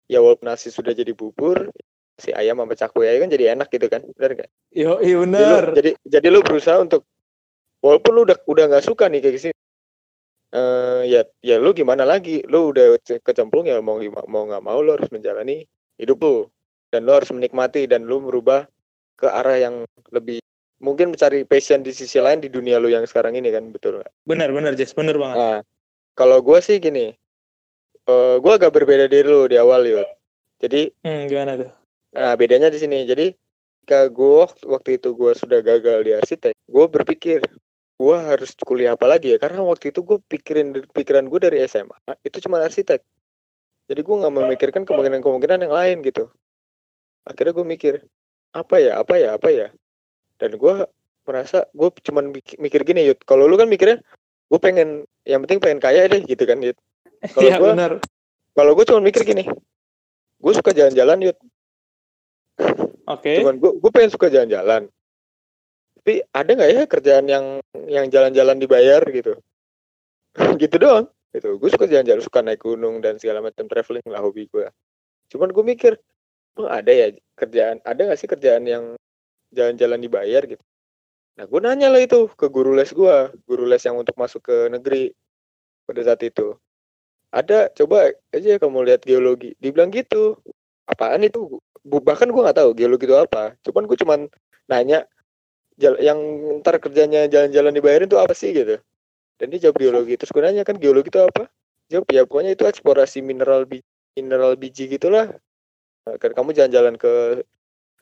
ya 0.09 0.19
walaupun 0.23 0.49
nasi 0.49 0.73
sudah 0.73 0.95
jadi 0.95 1.13
bubur, 1.13 1.69
si 2.17 2.33
ayam 2.33 2.57
sama 2.57 2.73
cakwe 2.73 3.05
aja 3.05 3.19
kan 3.21 3.29
jadi 3.29 3.45
enak 3.53 3.67
gitu 3.69 3.87
kan. 3.91 4.01
Benar? 4.17 4.49
Yo, 4.73 4.97
iya 4.99 5.21
Jadi 5.21 5.21
lu- 5.21 5.21
bener. 5.21 5.63
Jadi, 5.77 5.91
jadi 6.07 6.27
lu 6.33 6.39
berusaha 6.41 6.77
untuk 6.81 7.05
walaupun 7.79 8.11
lu 8.15 8.21
udah 8.27 8.37
udah 8.47 8.63
nggak 8.69 8.85
suka 8.85 9.07
nih 9.07 9.19
kayak 9.23 9.35
gini. 9.39 9.51
eh 10.49 11.01
ya 11.05 11.21
ya 11.45 11.55
lu 11.61 11.77
gimana 11.77 12.03
lagi? 12.09 12.41
Lu 12.49 12.73
udah 12.73 12.97
ce- 13.05 13.21
kecemplung 13.21 13.69
ya 13.69 13.77
mau 13.85 14.01
mau 14.25 14.43
nggak 14.49 14.63
mau 14.65 14.79
lu 14.81 14.97
harus 14.97 15.09
menjalani 15.13 15.61
hidup 16.01 16.17
lu 16.25 16.49
dan 16.89 17.05
lu 17.05 17.13
harus 17.13 17.29
menikmati 17.29 17.85
dan 17.85 18.09
lu 18.09 18.17
merubah 18.17 18.65
ke 19.13 19.29
arah 19.29 19.61
yang 19.61 19.75
lebih 20.09 20.41
mungkin 20.81 21.13
mencari 21.13 21.43
passion 21.45 21.83
di 21.85 21.91
sisi 21.93 22.17
lain 22.17 22.39
di 22.41 22.49
dunia 22.49 22.79
lu 22.81 22.89
yang 22.89 23.05
sekarang 23.05 23.35
ini 23.37 23.51
kan 23.53 23.69
betul 23.69 23.99
nggak? 24.01 24.11
Bener, 24.25 24.49
bener, 24.49 24.73
Jess. 24.73 24.95
Bener 24.95 25.19
banget. 25.19 25.37
Nah, 25.37 25.59
kalau 26.15 26.39
gue 26.41 26.57
sih 26.63 26.79
gini, 26.81 27.13
eh 28.09 28.35
gue 28.39 28.51
agak 28.55 28.73
berbeda 28.73 29.05
dari 29.05 29.27
lu 29.27 29.45
di 29.45 29.59
awal 29.59 29.85
yud. 29.85 30.07
Jadi 30.59 30.91
Hmm, 31.05 31.29
gimana 31.29 31.59
tuh? 31.61 31.71
Nah, 32.15 32.33
bedanya 32.33 32.73
di 32.73 32.79
sini. 32.81 33.05
Jadi, 33.05 33.31
ketika 33.85 34.09
gue 34.09 34.49
waktu 34.65 34.97
itu 34.97 35.13
gue 35.13 35.31
sudah 35.37 35.61
gagal 35.61 35.99
di 36.03 36.11
arsitek, 36.17 36.53
gue 36.57 36.85
berpikir 36.89 37.39
gue 37.99 38.15
harus 38.15 38.55
kuliah 38.63 38.95
apa 38.95 39.05
lagi 39.11 39.35
ya? 39.35 39.37
Karena 39.37 39.59
waktu 39.67 39.91
itu 39.91 39.99
gue 40.07 40.23
pikirin 40.23 40.71
pikiran 40.95 41.27
gue 41.27 41.39
dari 41.43 41.59
SMA 41.67 41.99
itu 42.23 42.39
cuma 42.47 42.63
arsitek. 42.63 43.03
Jadi 43.91 43.99
gue 43.99 44.15
nggak 44.15 44.33
memikirkan 44.33 44.81
kemungkinan-kemungkinan 44.87 45.67
yang 45.67 45.73
lain 45.75 45.97
gitu. 46.07 46.31
Akhirnya 47.27 47.51
gue 47.51 47.65
mikir 47.67 47.93
apa 48.55 48.75
ya, 48.79 49.03
apa 49.03 49.13
ya, 49.19 49.35
apa 49.35 49.49
ya. 49.51 49.67
Dan 50.39 50.55
gue 50.55 50.87
merasa 51.27 51.67
gue 51.75 51.89
cuman 52.07 52.31
mik- 52.31 52.55
mikir 52.55 52.87
gini 52.87 53.03
Yud. 53.11 53.19
Kalau 53.27 53.51
lu 53.51 53.59
kan 53.59 53.67
mikirnya 53.67 53.99
gue 54.47 54.59
pengen 54.63 55.03
yang 55.27 55.43
penting 55.43 55.59
pengen 55.59 55.79
kaya 55.83 56.07
deh 56.07 56.23
gitu 56.23 56.47
kan 56.47 56.63
Yud. 56.63 56.79
Kalau 57.35 57.51
gua- 57.59 57.75
bener. 57.75 57.93
Kalau 58.55 58.71
gue 58.75 58.85
cuma 58.87 58.99
mikir 58.99 59.23
gini, 59.23 59.43
gue 60.39 60.53
suka 60.55 60.71
jalan-jalan 60.71 61.29
Yud. 61.29 61.37
Oke. 63.09 63.41
cuman 63.41 63.57
gue 63.57 63.71
gue 63.81 63.91
pengen 63.91 64.11
suka 64.13 64.29
jalan-jalan 64.29 64.85
tapi 66.09 66.25
ada 66.33 66.49
nggak 66.57 66.71
ya 66.73 66.83
kerjaan 66.89 67.25
yang 67.29 67.45
yang 67.85 68.09
jalan-jalan 68.09 68.57
dibayar 68.57 69.05
gitu? 69.13 69.37
Gitu 70.57 70.75
doang. 70.81 71.05
Gitu. 71.29 71.61
Gue 71.61 71.69
suka 71.69 71.85
jalan-jalan 71.85 72.23
suka 72.25 72.41
naik 72.41 72.65
gunung 72.65 72.97
dan 72.97 73.21
segala 73.21 73.45
macam 73.45 73.69
traveling 73.69 74.01
lah 74.09 74.25
hobi 74.25 74.49
gue 74.49 74.65
cuman 75.29 75.53
gue 75.53 75.61
mikir 75.61 75.93
oh 76.57 76.65
ada 76.65 76.89
ya 76.89 77.13
kerjaan 77.37 77.77
ada 77.85 78.01
nggak 78.01 78.17
sih 78.17 78.25
kerjaan 78.25 78.65
yang 78.65 78.97
jalan-jalan 79.53 80.01
dibayar 80.01 80.41
gitu? 80.49 80.65
Nah 81.37 81.45
gue 81.45 81.59
nanya 81.61 81.93
lah 81.93 82.01
itu 82.01 82.25
ke 82.33 82.49
guru 82.49 82.73
les 82.73 82.89
gue 82.89 83.15
guru 83.45 83.69
les 83.69 83.85
yang 83.85 84.01
untuk 84.01 84.17
masuk 84.17 84.49
ke 84.49 84.73
negeri 84.73 85.13
pada 85.85 86.01
saat 86.01 86.25
itu. 86.25 86.57
Ada 87.29 87.69
coba 87.77 88.09
aja 88.33 88.57
kamu 88.57 88.89
lihat 88.89 89.05
geologi. 89.05 89.53
Dibilang 89.61 89.93
gitu. 89.93 90.41
Apaan 90.89 91.21
itu? 91.21 91.61
Bahkan 91.85 92.33
gue 92.33 92.41
nggak 92.41 92.57
tahu 92.57 92.73
geologi 92.73 93.05
itu 93.05 93.13
apa. 93.13 93.53
Cuman 93.61 93.85
gue 93.85 93.97
cuman 94.01 94.19
nanya 94.65 95.05
yang 95.79 96.19
ntar 96.59 96.77
kerjanya 96.83 97.25
jalan-jalan 97.31 97.71
dibayarin 97.71 98.07
itu 98.11 98.19
apa 98.19 98.35
sih 98.35 98.51
gitu. 98.51 98.77
Dan 99.39 99.45
dia 99.55 99.69
jawab 99.69 99.79
geologi. 99.79 100.19
Terus 100.19 100.31
gue 100.35 100.43
nanya 100.43 100.67
kan 100.67 100.75
geologi 100.75 101.07
itu 101.07 101.23
apa? 101.23 101.47
Jawab 101.87 102.05
ya 102.11 102.27
pokoknya 102.27 102.51
itu 102.53 102.67
eksplorasi 102.67 103.23
mineral 103.23 103.63
bi- 103.63 103.85
mineral 104.19 104.59
biji 104.59 104.91
gitulah. 104.91 105.31
Nah, 106.03 106.15
kan 106.19 106.35
kamu 106.35 106.51
jalan-jalan 106.51 106.99
ke 106.99 107.43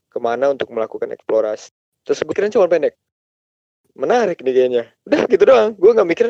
ke 0.09 0.17
mana 0.17 0.49
untuk 0.49 0.73
melakukan 0.73 1.13
eksplorasi? 1.13 1.69
Terus 2.03 2.19
gue 2.25 2.33
kira 2.33 2.49
cuma 2.49 2.65
pendek. 2.65 2.97
Menarik 3.93 4.41
nih 4.41 4.53
kayaknya. 4.53 4.83
Udah 5.05 5.21
gitu 5.29 5.43
doang. 5.45 5.77
Gue 5.77 5.93
nggak 5.93 6.09
mikir 6.09 6.27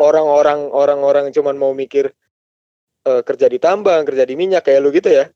orang-orang 0.00 0.72
orang-orang 0.72 1.28
cuman 1.36 1.54
mau 1.60 1.76
mikir 1.76 2.08
eh, 3.04 3.22
kerja 3.22 3.46
di 3.52 3.60
tambang 3.60 4.08
kerja 4.08 4.24
di 4.24 4.34
minyak 4.40 4.64
kayak 4.64 4.80
lu 4.80 4.88
gitu 4.88 5.12
ya. 5.12 5.28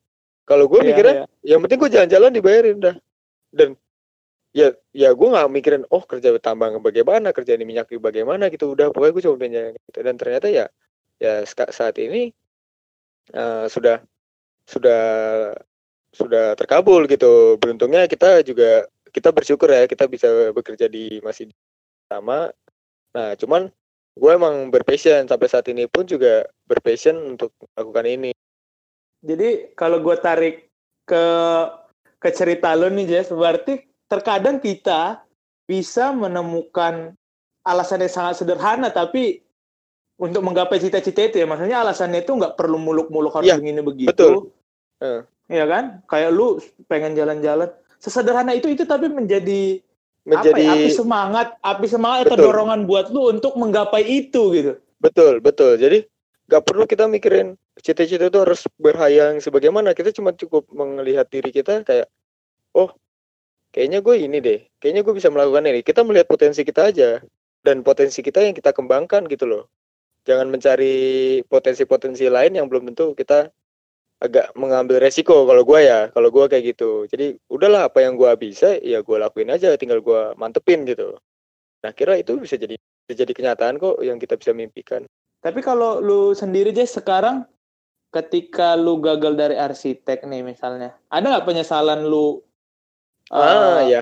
Kalau 0.47 0.71
gue 0.71 0.81
Iya, 0.81 0.89
mikirnya 0.89 1.15
iya. 1.43 1.53
yang 1.55 1.61
penting 1.67 1.79
gue 1.83 1.91
jalan-jalan 1.93 2.31
dibayarin 2.33 2.77
udah 2.81 2.97
dan 3.53 3.75
ya 4.57 4.73
ya 4.97 5.13
gue 5.13 5.29
nggak 5.29 5.53
mikirin 5.53 5.85
oh 5.93 6.01
kerja 6.09 6.33
tambang 6.41 6.81
bagaimana 6.81 7.29
kerja 7.37 7.61
di 7.61 7.69
minyak 7.69 7.93
bagaimana 8.01 8.49
gitu. 8.49 8.73
Udah 8.73 8.89
pokoknya 8.89 9.13
gue 9.13 9.25
cuma 9.29 9.37
pengen 9.37 9.67
gitu. 9.77 9.99
Dan 10.01 10.15
ternyata 10.17 10.49
ya 10.49 10.67
ya 11.21 11.45
saat 11.49 11.97
ini 12.01 12.33
uh, 13.37 13.69
sudah 13.69 14.01
sudah 14.65 15.03
sudah 16.17 16.57
terkabul 16.57 17.05
gitu. 17.05 17.61
Beruntungnya 17.61 18.09
kita 18.09 18.41
juga 18.41 18.89
kita 19.13 19.29
bersyukur 19.29 19.69
ya 19.69 19.85
kita 19.85 20.09
bisa 20.09 20.29
bekerja 20.57 20.89
di 20.89 21.21
masih 21.21 21.53
sama. 22.09 22.49
Nah 23.13 23.37
cuman 23.37 23.69
gue 24.17 24.31
emang 24.33 24.73
berpassion. 24.73 25.29
Sampai 25.29 25.53
saat 25.53 25.69
ini 25.69 25.85
pun 25.85 26.09
juga 26.09 26.49
berpassion 26.65 27.37
untuk 27.37 27.53
melakukan 27.77 28.09
ini. 28.09 28.33
Jadi 29.21 29.77
kalau 29.77 30.01
gue 30.01 30.17
tarik 30.17 30.73
ke 31.05 31.25
ke 32.17 32.29
cerita 32.33 32.73
lo 32.73 32.89
nih 32.89 33.05
Jess 33.05 33.29
berarti 33.29 33.96
terkadang 34.07 34.63
kita 34.63 35.27
bisa 35.67 36.15
menemukan 36.15 37.15
alasan 37.67 38.07
yang 38.07 38.13
sangat 38.13 38.35
sederhana 38.39 38.95
tapi 38.95 39.43
untuk 40.17 40.41
menggapai 40.41 40.81
cita-cita 40.81 41.29
itu 41.29 41.37
ya. 41.43 41.47
Maksudnya 41.47 41.83
alasannya 41.85 42.25
itu 42.25 42.33
nggak 42.33 42.57
perlu 42.57 42.81
muluk-muluk 42.81 43.33
harus 43.37 43.53
ya, 43.53 43.57
begini 43.61 43.81
begitu. 43.85 44.11
betul. 44.11 44.35
Uh. 45.03 45.21
ya 45.51 45.69
kan? 45.69 46.01
Kayak 46.09 46.31
lu 46.33 46.57
pengen 46.89 47.13
jalan-jalan. 47.19 47.69
Sesederhana 48.01 48.57
itu 48.57 48.73
itu 48.73 48.89
tapi 48.89 49.09
menjadi 49.13 49.81
menjadi 50.27 50.63
apa 50.63 50.75
ya, 50.75 50.75
api 50.75 50.91
semangat 50.91 51.49
api 51.63 51.87
semangat 51.87 52.19
betul. 52.27 52.35
atau 52.35 52.45
dorongan 52.51 52.81
buat 52.91 53.07
lu 53.15 53.31
untuk 53.31 53.55
menggapai 53.55 54.03
itu 54.03 54.43
gitu. 54.53 54.73
Betul 54.99 55.39
betul. 55.39 55.79
Jadi 55.79 56.03
nggak 56.47 56.63
perlu 56.63 56.85
kita 56.87 57.07
mikirin 57.07 57.55
cita-cita 57.79 58.27
itu 58.27 58.39
harus 58.41 58.67
berhayang 58.81 59.39
sebagaimana. 59.39 59.93
Kita 59.93 60.11
cuma 60.17 60.35
cukup 60.35 60.67
melihat 60.73 61.29
diri 61.31 61.55
kita 61.55 61.85
kayak 61.87 62.11
oh 62.75 62.91
kayaknya 63.77 64.01
gue 64.01 64.17
ini 64.17 64.39
deh. 64.41 64.61
Kayaknya 64.81 65.03
gue 65.05 65.15
bisa 65.21 65.29
melakukan 65.29 65.69
ini. 65.69 65.85
Kita 65.85 66.01
melihat 66.01 66.25
potensi 66.25 66.65
kita 66.65 66.89
aja. 66.89 67.21
Dan 67.61 67.85
potensi 67.85 68.25
kita 68.25 68.41
yang 68.41 68.57
kita 68.57 68.73
kembangkan 68.73 69.29
gitu 69.29 69.45
loh. 69.45 69.69
Jangan 70.25 70.49
mencari 70.49 71.45
potensi-potensi 71.45 72.25
lain 72.33 72.57
yang 72.57 72.73
belum 72.73 72.89
tentu 72.89 73.13
kita 73.13 73.53
agak 74.17 74.57
mengambil 74.57 74.97
resiko 74.97 75.45
kalau 75.45 75.61
gue 75.69 75.85
ya. 75.85 76.09
Kalau 76.09 76.33
gue 76.33 76.45
kayak 76.49 76.65
gitu. 76.73 77.05
Jadi 77.05 77.37
udahlah 77.53 77.93
apa 77.93 78.01
yang 78.01 78.17
gue 78.17 78.33
bisa 78.41 78.81
ya 78.81 79.05
gue 79.05 79.17
lakuin 79.21 79.53
aja. 79.53 79.77
Tinggal 79.77 80.01
gue 80.01 80.33
mantepin 80.41 80.89
gitu. 80.89 81.21
Nah 81.85 81.93
kira 81.93 82.17
itu 82.17 82.41
bisa 82.41 82.57
jadi 82.57 82.81
bisa 82.81 83.13
jadi 83.23 83.33
kenyataan 83.37 83.77
kok 83.77 84.01
yang 84.01 84.17
kita 84.17 84.41
bisa 84.41 84.57
mimpikan. 84.57 85.05
Tapi 85.45 85.61
kalau 85.61 86.01
lu 86.01 86.33
sendiri 86.33 86.73
aja 86.73 86.89
sekarang 86.89 87.45
ketika 88.11 88.75
lu 88.75 88.99
gagal 88.99 89.37
dari 89.37 89.55
arsitek 89.61 90.25
nih 90.25 90.41
misalnya 90.41 90.97
ada 91.13 91.27
nggak 91.27 91.47
penyesalan 91.47 92.07
lu 92.09 92.41
ah 93.33 93.43
uh, 93.43 93.81
ya 93.87 94.01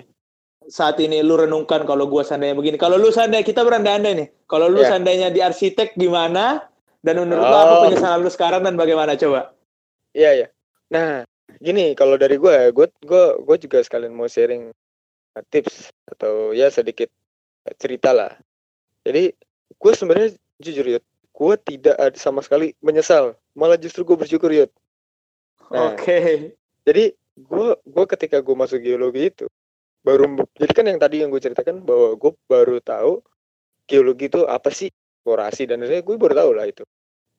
saat 0.64 0.97
ini 1.00 1.21
lu 1.21 1.37
renungkan 1.37 1.85
kalau 1.85 2.09
gue 2.09 2.23
seandainya 2.25 2.57
begini 2.57 2.76
kalau 2.81 2.97
lu 2.97 3.12
seandainya 3.12 3.45
kita 3.45 3.61
berandai-andai 3.61 4.12
nih 4.16 4.28
kalau 4.49 4.73
lu 4.73 4.81
yeah. 4.81 4.97
seandainya 4.97 5.28
di 5.28 5.45
arsitek 5.45 5.93
gimana 5.97 6.64
dan 7.04 7.21
menurut 7.21 7.45
oh. 7.45 7.50
lu 7.52 7.57
apa 7.57 7.75
penyesalan 7.88 8.21
lu 8.25 8.31
sekarang 8.33 8.64
dan 8.64 8.75
bagaimana 8.81 9.12
coba 9.12 9.54
Iya 10.14 10.31
ya. 10.38 10.47
Nah, 10.95 11.26
gini 11.59 11.93
kalau 11.99 12.14
dari 12.14 12.38
gue, 12.38 12.71
gue 12.71 12.87
gue 13.02 13.25
gue 13.43 13.57
juga 13.66 13.83
sekalian 13.83 14.14
mau 14.14 14.31
sharing 14.31 14.71
uh, 15.35 15.45
tips 15.50 15.90
atau 16.07 16.54
ya 16.54 16.71
sedikit 16.71 17.11
cerita 17.83 18.14
lah. 18.14 18.31
Jadi 19.02 19.35
gue 19.75 19.93
sebenarnya 19.93 20.38
jujur 20.62 20.87
ya, 20.87 21.00
gue 21.35 21.54
tidak 21.66 21.99
ada 21.99 22.14
sama 22.14 22.40
sekali 22.47 22.78
menyesal, 22.78 23.35
malah 23.59 23.76
justru 23.76 24.07
gue 24.07 24.14
bersyukur 24.14 24.54
ya. 24.54 24.71
Nah, 25.75 25.93
Oke. 25.93 26.07
Okay. 26.07 26.37
Jadi 26.87 27.04
gue 27.35 27.69
gue 27.83 28.05
ketika 28.14 28.38
gue 28.38 28.55
masuk 28.55 28.79
geologi 28.79 29.31
itu 29.31 29.47
baru 30.05 30.38
jadi 30.55 30.73
kan 30.76 30.85
yang 30.87 31.00
tadi 31.00 31.25
yang 31.25 31.33
gue 31.33 31.40
ceritakan 31.40 31.83
bahwa 31.83 32.14
gue 32.14 32.33
baru 32.47 32.77
tahu 32.79 33.25
geologi 33.88 34.29
itu 34.29 34.44
apa 34.44 34.68
sih? 34.73 34.92
Eksplorasi 35.25 35.64
dan 35.64 35.81
gue 35.81 36.16
baru 36.20 36.35
tahu 36.37 36.51
lah 36.53 36.68
itu. 36.68 36.85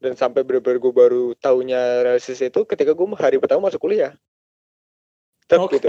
Dan 0.02 0.18
sampai 0.18 0.42
benar-benar 0.42 0.82
gue 0.82 0.94
baru 0.94 1.24
tahunya 1.38 2.02
realistis 2.02 2.42
itu 2.42 2.66
ketika 2.66 2.98
gue 2.98 3.06
hari 3.14 3.38
pertama 3.38 3.70
masuk 3.70 3.86
kuliah. 3.86 4.18
Tetap 5.46 5.70
okay. 5.70 5.78
gitu. 5.78 5.88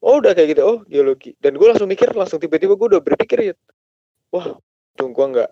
Oh 0.00 0.16
udah 0.16 0.32
kayak 0.32 0.56
gitu. 0.56 0.62
Oh 0.64 0.80
geologi. 0.88 1.36
Dan 1.36 1.60
gue 1.60 1.68
langsung 1.68 1.84
mikir 1.84 2.08
langsung 2.16 2.40
tiba-tiba 2.40 2.72
gue 2.72 2.88
udah 2.96 3.04
berpikir 3.04 3.52
ya 3.52 3.54
wah 4.32 4.56
untung 4.96 5.12
gue 5.12 5.26
nggak 5.36 5.50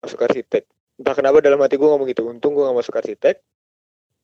masuk 0.00 0.24
arsitek. 0.24 0.64
Entah 0.96 1.12
kenapa 1.12 1.44
dalam 1.44 1.60
hati 1.60 1.76
gue 1.76 1.84
ngomong 1.84 2.08
gitu 2.08 2.24
untung 2.24 2.56
gue 2.56 2.64
nggak 2.64 2.78
masuk 2.80 2.96
arsitek. 2.96 3.44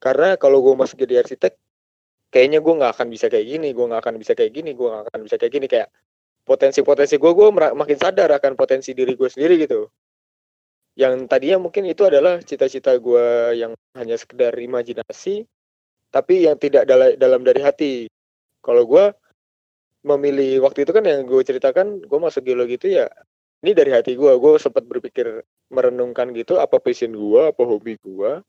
Karena 0.01 0.41
kalau 0.41 0.65
gue 0.65 0.73
masuk 0.73 0.97
jadi 0.97 1.21
arsitek 1.21 1.53
kayaknya 2.29 2.59
gue 2.61 2.75
nggak 2.77 2.93
akan 2.97 3.09
bisa 3.09 3.27
kayak 3.33 3.47
gini 3.49 3.69
gue 3.73 3.85
nggak 3.89 4.01
akan 4.05 4.15
bisa 4.21 4.33
kayak 4.37 4.53
gini 4.53 4.71
gue 4.77 4.89
nggak 4.89 5.05
akan 5.09 5.21
bisa 5.25 5.37
kayak 5.41 5.53
gini. 5.53 5.67
Kayak 5.67 5.89
potensi-potensi 6.45 7.15
gue 7.21 7.33
gue 7.37 7.49
makin 7.53 7.99
sadar 8.01 8.33
akan 8.33 8.53
potensi 8.57 8.97
diri 8.97 9.13
gue 9.17 9.29
sendiri 9.29 9.55
gitu. 9.61 9.89
Yang 10.99 11.31
tadinya 11.31 11.59
mungkin 11.63 11.87
itu 11.87 12.03
adalah 12.09 12.43
cita-cita 12.43 12.97
gue 12.99 13.55
yang 13.55 13.73
hanya 13.95 14.17
sekedar 14.19 14.53
imajinasi 14.57 15.47
tapi 16.09 16.49
yang 16.49 16.57
tidak 16.57 16.89
dalam 17.21 17.45
dari 17.45 17.61
hati. 17.61 17.95
Kalau 18.65 18.89
gue 18.89 19.13
memilih 20.09 20.65
waktu 20.65 20.89
itu 20.89 20.93
kan 20.97 21.05
yang 21.05 21.29
gue 21.29 21.43
ceritakan 21.45 22.01
gue 22.01 22.19
masuk 22.19 22.47
geologi 22.47 22.81
itu 22.81 22.89
ya 23.03 23.11
ini 23.67 23.75
dari 23.75 23.91
hati 23.91 24.15
gue 24.15 24.31
gue 24.39 24.53
sempat 24.63 24.87
berpikir 24.87 25.43
merenungkan 25.75 26.31
gitu 26.33 26.63
apa 26.63 26.79
passion 26.79 27.11
gue 27.11 27.51
apa 27.51 27.63
hobi 27.67 27.99
gue 27.99 28.41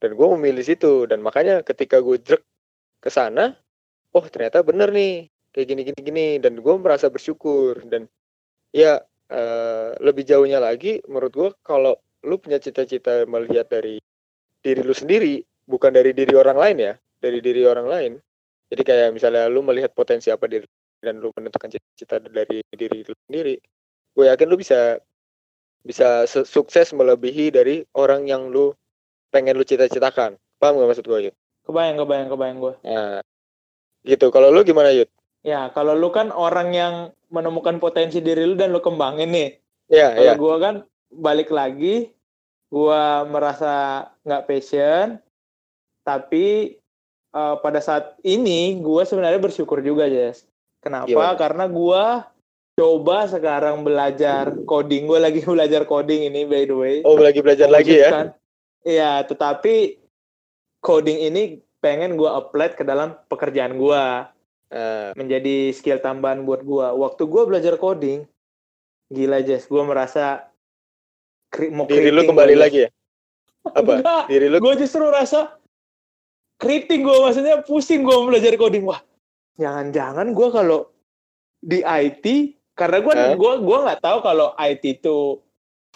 dan 0.00 0.10
gue 0.12 0.26
memilih 0.36 0.64
situ. 0.64 1.08
Dan 1.08 1.24
makanya 1.24 1.64
ketika 1.64 2.04
gue 2.04 2.20
jerk 2.20 2.44
ke 3.00 3.10
sana 3.12 3.54
oh 4.16 4.24
ternyata 4.26 4.64
bener 4.64 4.92
nih 4.92 5.28
kayak 5.52 5.66
gini 5.66 5.82
gini 5.86 6.00
gini. 6.00 6.26
Dan 6.40 6.60
gue 6.60 6.74
merasa 6.80 7.08
bersyukur 7.12 7.84
dan 7.88 8.08
ya 8.72 9.00
uh, 9.32 9.90
lebih 10.00 10.24
jauhnya 10.24 10.60
lagi 10.60 11.00
menurut 11.06 11.32
gue 11.32 11.50
kalau 11.64 11.96
lu 12.26 12.36
punya 12.40 12.58
cita-cita 12.58 13.24
melihat 13.28 13.70
dari 13.70 14.02
diri 14.60 14.82
lu 14.82 14.92
sendiri 14.96 15.40
bukan 15.68 15.94
dari 15.94 16.10
diri 16.10 16.34
orang 16.34 16.58
lain 16.58 16.76
ya 16.80 16.94
dari 17.20 17.38
diri 17.40 17.62
orang 17.64 17.86
lain. 17.86 18.12
Jadi 18.66 18.82
kayak 18.82 19.14
misalnya 19.14 19.46
lu 19.46 19.62
melihat 19.62 19.94
potensi 19.94 20.28
apa 20.32 20.50
diri 20.50 20.66
dan 20.98 21.22
lu 21.22 21.30
menentukan 21.36 21.70
cita-cita 21.70 22.18
dari 22.18 22.64
diri 22.74 23.06
lu 23.06 23.14
sendiri 23.30 23.54
gue 24.16 24.24
yakin 24.24 24.48
lu 24.48 24.56
bisa 24.56 24.96
bisa 25.86 26.24
sukses 26.26 26.90
melebihi 26.96 27.52
dari 27.52 27.84
orang 27.94 28.26
yang 28.26 28.50
lu 28.50 28.72
pengen 29.30 29.54
lu 29.54 29.62
cita-citakan. 29.62 30.34
Paham 30.56 30.80
gak 30.80 30.88
maksud 30.88 31.06
gue 31.06 31.30
Yud? 31.30 31.36
Kebayang 31.66 31.98
kebayang 31.98 32.30
kebayang 32.30 32.58
gue 32.62 32.74
nah 32.86 33.20
gitu 34.06 34.30
kalau 34.30 34.54
lu 34.54 34.62
gimana 34.62 34.94
Yud? 34.94 35.10
ya 35.42 35.68
kalau 35.74 35.98
lu 35.98 36.14
kan 36.14 36.30
orang 36.30 36.70
yang 36.70 36.94
menemukan 37.30 37.82
potensi 37.82 38.22
diri 38.22 38.46
lu 38.46 38.54
dan 38.54 38.70
lu 38.70 38.80
kembangin 38.82 39.30
nih. 39.34 39.50
Iya, 39.90 40.08
Kalau 40.18 40.34
ya. 40.34 40.38
gua 40.38 40.56
kan 40.58 40.74
balik 41.10 41.50
lagi, 41.50 42.10
gua 42.70 43.26
merasa 43.26 44.06
nggak 44.26 44.44
passion, 44.46 45.06
tapi 46.02 46.74
uh, 47.34 47.58
pada 47.62 47.78
saat 47.82 48.18
ini 48.26 48.78
gua 48.82 49.06
sebenarnya 49.06 49.38
bersyukur 49.42 49.82
juga, 49.82 50.10
Jess. 50.10 50.46
Kenapa? 50.82 51.10
Gimana? 51.10 51.38
Karena 51.38 51.64
gua 51.70 52.04
coba 52.76 53.26
sekarang 53.30 53.82
belajar 53.86 54.52
coding. 54.68 55.08
Gue 55.08 55.16
lagi 55.16 55.40
belajar 55.48 55.88
coding 55.88 56.28
ini 56.28 56.44
by 56.44 56.62
the 56.68 56.76
way. 56.76 56.96
Oh, 57.02 57.16
lagi 57.16 57.40
belajar 57.40 57.72
lagi 57.72 58.04
ya? 58.04 58.30
Iya, 58.86 59.24
tetapi 59.26 59.98
coding 60.86 61.18
ini 61.26 61.58
pengen 61.82 62.14
gue 62.14 62.30
apply 62.30 62.78
ke 62.78 62.86
dalam 62.86 63.18
pekerjaan 63.26 63.74
gue 63.74 64.02
uh, 64.70 65.10
menjadi 65.18 65.74
skill 65.74 65.98
tambahan 65.98 66.46
buat 66.46 66.62
gue. 66.62 66.86
Waktu 66.94 67.22
gue 67.26 67.42
belajar 67.42 67.74
coding, 67.74 68.22
gila 69.10 69.42
Jess, 69.42 69.66
gue 69.66 69.82
merasa 69.82 70.46
kri 71.50 71.74
mau 71.74 71.90
diri 71.90 72.14
lu 72.14 72.22
kembali 72.22 72.54
gua, 72.54 72.62
lagi 72.62 72.78
ya? 72.86 72.90
Apa? 73.82 73.92
Enggak, 73.98 74.24
diri 74.30 74.46
lu? 74.46 74.56
Gue 74.62 74.74
justru 74.78 75.02
rasa 75.10 75.58
keriting 76.62 77.02
gue, 77.02 77.16
maksudnya 77.18 77.66
pusing 77.66 78.06
gue 78.06 78.16
belajar 78.22 78.54
coding. 78.54 78.86
Wah, 78.86 79.02
jangan-jangan 79.58 80.30
gue 80.30 80.48
kalau 80.54 80.86
di 81.58 81.82
IT, 81.82 82.26
karena 82.78 83.02
gue 83.02 83.12
huh? 83.12 83.34
gue 83.34 83.52
gue 83.66 83.78
nggak 83.90 84.00
tahu 84.04 84.18
kalau 84.22 84.54
IT 84.54 85.02
itu 85.02 85.42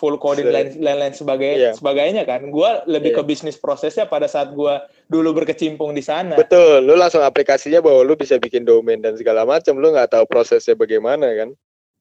full 0.01 0.17
coding 0.17 0.49
lain 0.49 0.81
lain 0.81 1.13
sebagainya 1.13 1.59
yeah. 1.61 1.75
sebagainya 1.77 2.25
kan. 2.25 2.49
Gue 2.49 2.81
lebih 2.89 3.13
yeah. 3.13 3.21
ke 3.21 3.29
bisnis 3.29 3.61
prosesnya 3.61 4.09
pada 4.09 4.25
saat 4.25 4.57
gue 4.57 4.75
dulu 5.13 5.45
berkecimpung 5.45 5.93
di 5.93 6.01
sana. 6.01 6.41
Betul 6.41 6.89
lu 6.89 6.97
langsung 6.97 7.21
aplikasinya 7.21 7.85
bahwa 7.85 8.01
lu 8.01 8.17
bisa 8.17 8.41
bikin 8.41 8.65
domain 8.65 9.05
dan 9.05 9.21
segala 9.21 9.45
macam 9.45 9.77
lu 9.77 9.93
nggak 9.93 10.17
tahu 10.17 10.25
prosesnya 10.25 10.73
bagaimana 10.73 11.29
kan? 11.37 11.53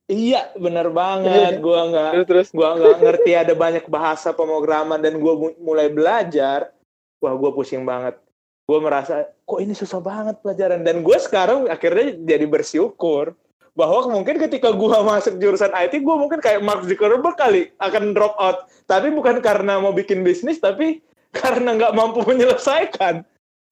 Iya 0.08 0.56
bener 0.56 0.88
banget. 0.96 1.60
Gue 1.60 1.76
nggak 1.76 2.24
terus 2.24 2.50
gue 2.56 2.64
nggak 2.66 2.98
ngerti 3.04 3.32
ada 3.36 3.54
banyak 3.54 3.86
bahasa 3.92 4.32
pemrograman 4.32 5.04
dan 5.04 5.20
gue 5.20 5.34
mulai 5.60 5.92
belajar. 5.92 6.72
Wah 7.20 7.36
gue 7.36 7.52
pusing 7.52 7.84
banget. 7.84 8.16
Gue 8.64 8.80
merasa 8.80 9.28
kok 9.44 9.60
ini 9.60 9.76
susah 9.76 10.00
banget 10.00 10.40
pelajaran? 10.40 10.88
Dan 10.88 11.04
gue 11.04 11.18
sekarang 11.20 11.68
akhirnya 11.68 12.16
jadi 12.16 12.48
bersyukur 12.48 13.36
bahwa 13.80 14.12
mungkin 14.12 14.36
ketika 14.36 14.76
gua 14.76 15.00
masuk 15.16 15.40
jurusan 15.40 15.72
IT 15.72 16.04
gua 16.04 16.20
mungkin 16.20 16.44
kayak 16.44 16.60
Mark 16.60 16.84
Zuckerberg 16.84 17.40
kali 17.40 17.72
akan 17.80 18.12
drop 18.12 18.36
out. 18.36 18.68
Tapi 18.92 19.08
bukan 19.16 19.40
karena 19.40 19.80
mau 19.80 19.96
bikin 19.96 20.28
bisnis 20.28 20.60
tapi 20.60 21.00
karena 21.40 21.80
nggak 21.80 21.96
mampu 21.96 22.20
menyelesaikan. 22.28 23.24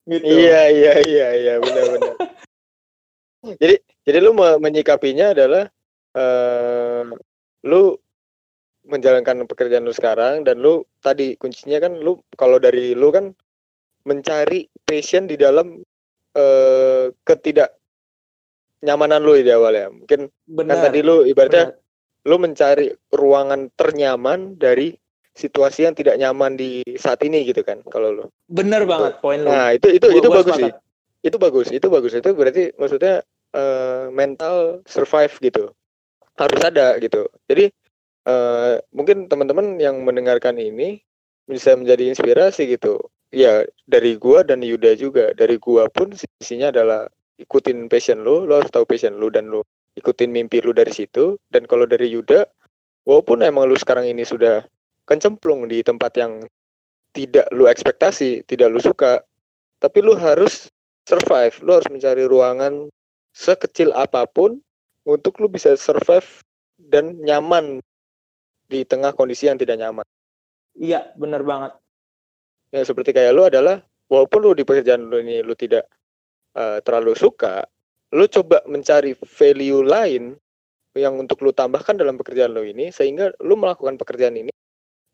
Gitu. 0.08 0.24
Iya 0.24 0.72
iya 0.72 0.94
iya 1.04 1.28
iya 1.36 1.54
benar-benar 1.60 2.16
jadi 3.60 3.76
jadi 4.08 4.18
lu 4.24 4.32
menyikapinya 4.34 5.36
adalah 5.36 5.68
uh, 6.16 7.04
lu 7.68 7.92
menjalankan 8.88 9.44
pekerjaan 9.44 9.84
lu 9.84 9.92
sekarang 9.92 10.48
dan 10.48 10.64
lu 10.64 10.80
tadi 11.04 11.36
kuncinya 11.36 11.76
kan 11.76 11.92
lu 12.00 12.16
kalau 12.40 12.56
dari 12.56 12.96
lu 12.96 13.12
kan 13.12 13.36
mencari 14.08 14.64
passion 14.88 15.28
di 15.28 15.36
dalam 15.36 15.84
uh, 16.32 17.12
ketidak 17.28 17.76
nyamanan 18.82 19.20
lu 19.22 19.38
di 19.38 19.50
awal 19.50 19.74
ya. 19.74 19.88
Mungkin 19.90 20.28
kan 20.28 20.46
Benar. 20.46 20.74
kan 20.74 20.78
tadi 20.90 20.98
lu 21.02 21.26
ibaratnya 21.26 21.64
Benar. 21.74 22.28
lu 22.28 22.36
mencari 22.38 22.86
ruangan 23.14 23.60
ternyaman 23.74 24.58
dari 24.58 24.94
situasi 25.38 25.86
yang 25.86 25.94
tidak 25.94 26.18
nyaman 26.18 26.58
di 26.58 26.82
saat 26.98 27.22
ini 27.22 27.46
gitu 27.46 27.62
kan 27.62 27.78
kalau 27.86 28.10
lu. 28.10 28.24
Bener 28.50 28.82
banget 28.82 29.22
poin 29.22 29.38
lu. 29.38 29.46
Nah 29.46 29.70
itu 29.74 29.86
itu 29.94 30.06
gua, 30.10 30.18
itu 30.18 30.28
gua 30.28 30.36
bagus 30.42 30.56
sih. 30.58 30.72
itu 31.18 31.36
bagus 31.38 31.68
itu 31.70 31.86
bagus. 31.86 32.12
Itu 32.18 32.30
berarti 32.34 32.62
maksudnya 32.74 33.14
uh, 33.54 34.10
mental 34.10 34.82
survive 34.90 35.34
gitu. 35.38 35.70
Harus 36.34 36.60
ada 36.62 36.98
gitu. 36.98 37.30
Jadi 37.46 37.70
uh, 38.26 38.82
mungkin 38.90 39.30
teman-teman 39.30 39.78
yang 39.78 40.02
mendengarkan 40.02 40.58
ini 40.58 41.02
bisa 41.46 41.78
menjadi 41.78 42.14
inspirasi 42.14 42.74
gitu. 42.74 42.98
Ya 43.30 43.62
dari 43.86 44.18
gua 44.18 44.42
dan 44.42 44.62
Yuda 44.62 44.98
juga. 44.98 45.30
Dari 45.38 45.54
gua 45.62 45.86
pun 45.86 46.10
sisinya 46.14 46.74
adalah 46.74 47.06
ikutin 47.38 47.86
passion 47.86 48.22
lu 48.26 48.44
lo 48.44 48.62
harus 48.62 48.70
tahu 48.70 48.84
passion 48.84 49.16
lu 49.16 49.30
dan 49.30 49.48
lu 49.48 49.62
ikutin 49.94 50.30
mimpi 50.30 50.58
lu 50.62 50.74
dari 50.74 50.90
situ 50.90 51.38
dan 51.50 51.64
kalau 51.64 51.86
dari 51.86 52.10
Yuda 52.10 52.46
walaupun 53.06 53.42
emang 53.46 53.70
lu 53.70 53.78
sekarang 53.78 54.06
ini 54.06 54.26
sudah 54.26 54.66
kencemplung 55.06 55.70
di 55.70 55.80
tempat 55.80 56.12
yang 56.18 56.42
tidak 57.14 57.48
lu 57.54 57.70
ekspektasi 57.70 58.44
tidak 58.44 58.68
lu 58.74 58.82
suka 58.82 59.22
tapi 59.78 60.02
lu 60.02 60.18
harus 60.18 60.68
survive 61.06 61.54
lu 61.64 61.78
harus 61.78 61.88
mencari 61.88 62.26
ruangan 62.26 62.90
sekecil 63.32 63.94
apa 63.94 64.26
pun 64.26 64.58
untuk 65.08 65.38
lu 65.40 65.48
bisa 65.48 65.72
survive 65.78 66.26
dan 66.76 67.16
nyaman 67.22 67.80
di 68.68 68.84
tengah 68.84 69.16
kondisi 69.16 69.48
yang 69.48 69.56
tidak 69.56 69.80
nyaman. 69.80 70.04
Iya, 70.76 71.10
benar 71.16 71.42
banget. 71.42 71.72
Ya 72.70 72.84
seperti 72.84 73.16
kayak 73.16 73.32
lu 73.32 73.48
adalah 73.48 73.80
walaupun 74.12 74.38
lu 74.44 74.52
di 74.52 74.62
pekerjaan 74.68 75.08
lu 75.08 75.24
ini 75.24 75.40
lu 75.40 75.56
tidak 75.56 75.88
uh, 76.56 76.78
terlalu 76.80 77.12
suka, 77.18 77.66
lu 78.14 78.24
coba 78.30 78.64
mencari 78.64 79.12
value 79.16 79.84
lain 79.84 80.36
yang 80.96 81.14
untuk 81.20 81.44
lu 81.44 81.52
tambahkan 81.52 81.94
dalam 81.94 82.16
pekerjaan 82.16 82.56
lu 82.56 82.64
ini 82.64 82.88
sehingga 82.88 83.30
lu 83.44 83.54
melakukan 83.54 84.00
pekerjaan 84.00 84.34
ini 84.34 84.52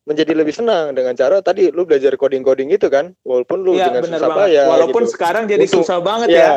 menjadi 0.05 0.37
lebih 0.37 0.53
senang 0.53 0.93
dengan 0.93 1.17
cara 1.17 1.41
tadi 1.41 1.73
lu 1.73 1.89
belajar 1.89 2.13
coding-coding 2.15 2.69
itu 2.73 2.93
kan 2.93 3.17
walaupun 3.25 3.65
lu 3.65 3.81
ya, 3.81 3.89
dengan 3.89 4.05
susah 4.05 4.31
banget. 4.31 4.69
walaupun 4.69 5.03
gitu. 5.09 5.13
sekarang 5.17 5.45
jadi 5.49 5.65
Untung, 5.65 5.81
susah 5.81 5.99
banget 6.05 6.29
ya, 6.29 6.37
ya. 6.37 6.53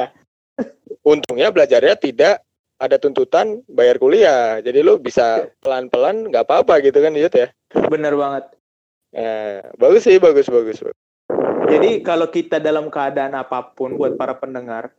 Untungnya 1.16 1.48
belajarnya 1.56 1.96
tidak 1.96 2.44
ada 2.78 2.96
tuntutan 3.02 3.64
bayar 3.72 3.98
kuliah. 3.98 4.60
Jadi 4.62 4.80
lu 4.84 5.00
bisa 5.00 5.48
pelan-pelan 5.64 6.30
nggak 6.30 6.46
apa-apa 6.46 6.84
gitu 6.84 7.00
kan 7.00 7.16
ya? 7.16 7.50
Bener 7.88 8.14
banget. 8.20 8.44
Nah, 9.16 9.64
bagus 9.80 10.04
sih 10.04 10.20
bagus 10.20 10.52
bagus, 10.52 10.84
jadi 11.68 11.90
kalau 12.02 12.28
kita 12.32 12.58
dalam 12.64 12.88
keadaan 12.88 13.36
apa 13.36 13.76
pun 13.76 14.00
buat 14.00 14.16
para 14.16 14.34
pendengar 14.34 14.96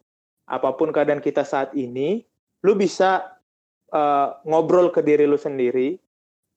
apa 0.49 0.69
pun 0.77 0.93
keadaan 0.93 1.21
kita 1.25 1.43
saat 1.43 1.73
ini 1.73 2.25
lu 2.65 2.77
bisa 2.77 3.37
uh, 3.93 4.37
ngobrol 4.45 4.93
ke 4.93 5.01
diri 5.01 5.25
lu 5.25 5.41
sendiri 5.41 5.97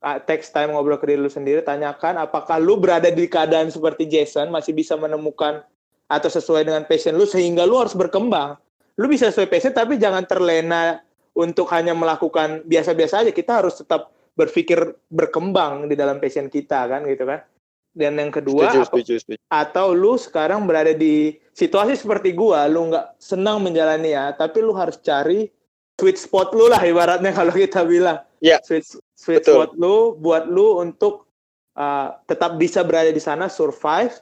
uh, 0.04 0.20
text 0.22 0.52
time 0.52 0.76
ngobrol 0.76 1.00
ke 1.00 1.08
diri 1.08 1.20
lu 1.20 1.32
sendiri 1.32 1.64
tanyakan 1.64 2.20
apakah 2.20 2.60
lu 2.60 2.76
berada 2.76 3.08
di 3.08 3.26
keadaan 3.26 3.72
seperti 3.72 4.08
Jason 4.08 4.52
masih 4.52 4.76
bisa 4.76 5.00
menemukan 5.00 5.64
atau 6.12 6.28
sesuai 6.28 6.68
dengan 6.68 6.84
passion 6.84 7.16
lu 7.16 7.24
sehingga 7.24 7.64
lu 7.64 7.80
harus 7.80 7.96
berkembang. 7.96 8.60
Lu 9.00 9.08
bisa 9.08 9.32
sesuai 9.32 9.48
passion 9.48 9.72
tapi 9.72 9.96
jangan 9.96 10.28
terlena 10.28 11.00
untuk 11.32 11.72
hanya 11.72 11.96
melakukan 11.96 12.68
biasa-biasa 12.68 13.24
aja. 13.24 13.32
Kita 13.32 13.64
harus 13.64 13.80
tetap 13.80 14.12
berpikir 14.36 15.00
berkembang 15.08 15.88
di 15.88 15.96
dalam 15.96 16.20
passion 16.20 16.52
kita 16.52 16.88
kan 16.92 17.08
gitu 17.08 17.24
kan 17.24 17.44
dan 17.92 18.16
yang 18.16 18.32
kedua 18.32 18.72
setuju, 18.72 18.88
setuju, 18.88 19.14
setuju. 19.20 19.42
atau 19.52 19.92
lu 19.92 20.16
sekarang 20.16 20.64
berada 20.64 20.96
di 20.96 21.36
situasi 21.52 22.00
seperti 22.00 22.32
gua 22.32 22.66
lu 22.68 22.92
nggak 22.92 23.20
senang 23.20 23.60
menjalani 23.60 24.16
ya 24.16 24.32
tapi 24.32 24.64
lu 24.64 24.72
harus 24.72 24.96
cari 25.04 25.52
sweet 26.00 26.18
spot 26.18 26.56
lu 26.56 26.72
lah 26.72 26.80
ibaratnya 26.82 27.36
kalau 27.40 27.52
kita 27.52 27.84
bilang 27.84 28.24
ya 28.40 28.58
sweet 28.64 28.88
sweet 29.16 29.44
Betul. 29.44 29.56
spot 29.56 29.72
lu 29.76 30.16
buat 30.16 30.48
lu 30.48 30.80
untuk 30.80 31.28
uh, 31.76 32.16
tetap 32.26 32.56
bisa 32.56 32.82
berada 32.88 33.12
di 33.12 33.20
sana 33.20 33.52
survive 33.52 34.16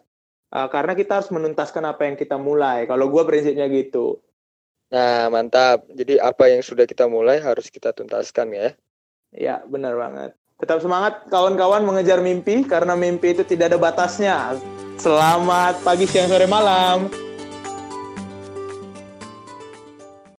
uh, 0.54 0.66
karena 0.68 0.98
kita 0.98 1.22
harus 1.22 1.30
menuntaskan 1.30 1.86
apa 1.86 2.10
yang 2.10 2.18
kita 2.18 2.42
mulai 2.42 2.90
kalau 2.90 3.06
gua 3.08 3.26
prinsipnya 3.26 3.70
gitu 3.70 4.18
Nah, 4.90 5.30
mantap. 5.30 5.86
Jadi 5.94 6.18
apa 6.18 6.50
yang 6.50 6.66
sudah 6.66 6.90
kita 6.90 7.06
mulai 7.06 7.38
harus 7.38 7.70
kita 7.70 7.94
tuntaskan 7.94 8.50
ya. 8.50 8.70
Ya, 9.30 9.56
benar 9.70 9.94
banget. 9.94 10.34
Tetap 10.60 10.84
semangat 10.84 11.24
kawan-kawan 11.32 11.88
mengejar 11.88 12.20
mimpi 12.20 12.68
karena 12.68 12.92
mimpi 12.92 13.32
itu 13.32 13.48
tidak 13.48 13.72
ada 13.72 13.80
batasnya. 13.80 14.60
Selamat 15.00 15.80
pagi, 15.88 16.04
siang, 16.04 16.28
sore, 16.28 16.52
malam. 16.52 17.08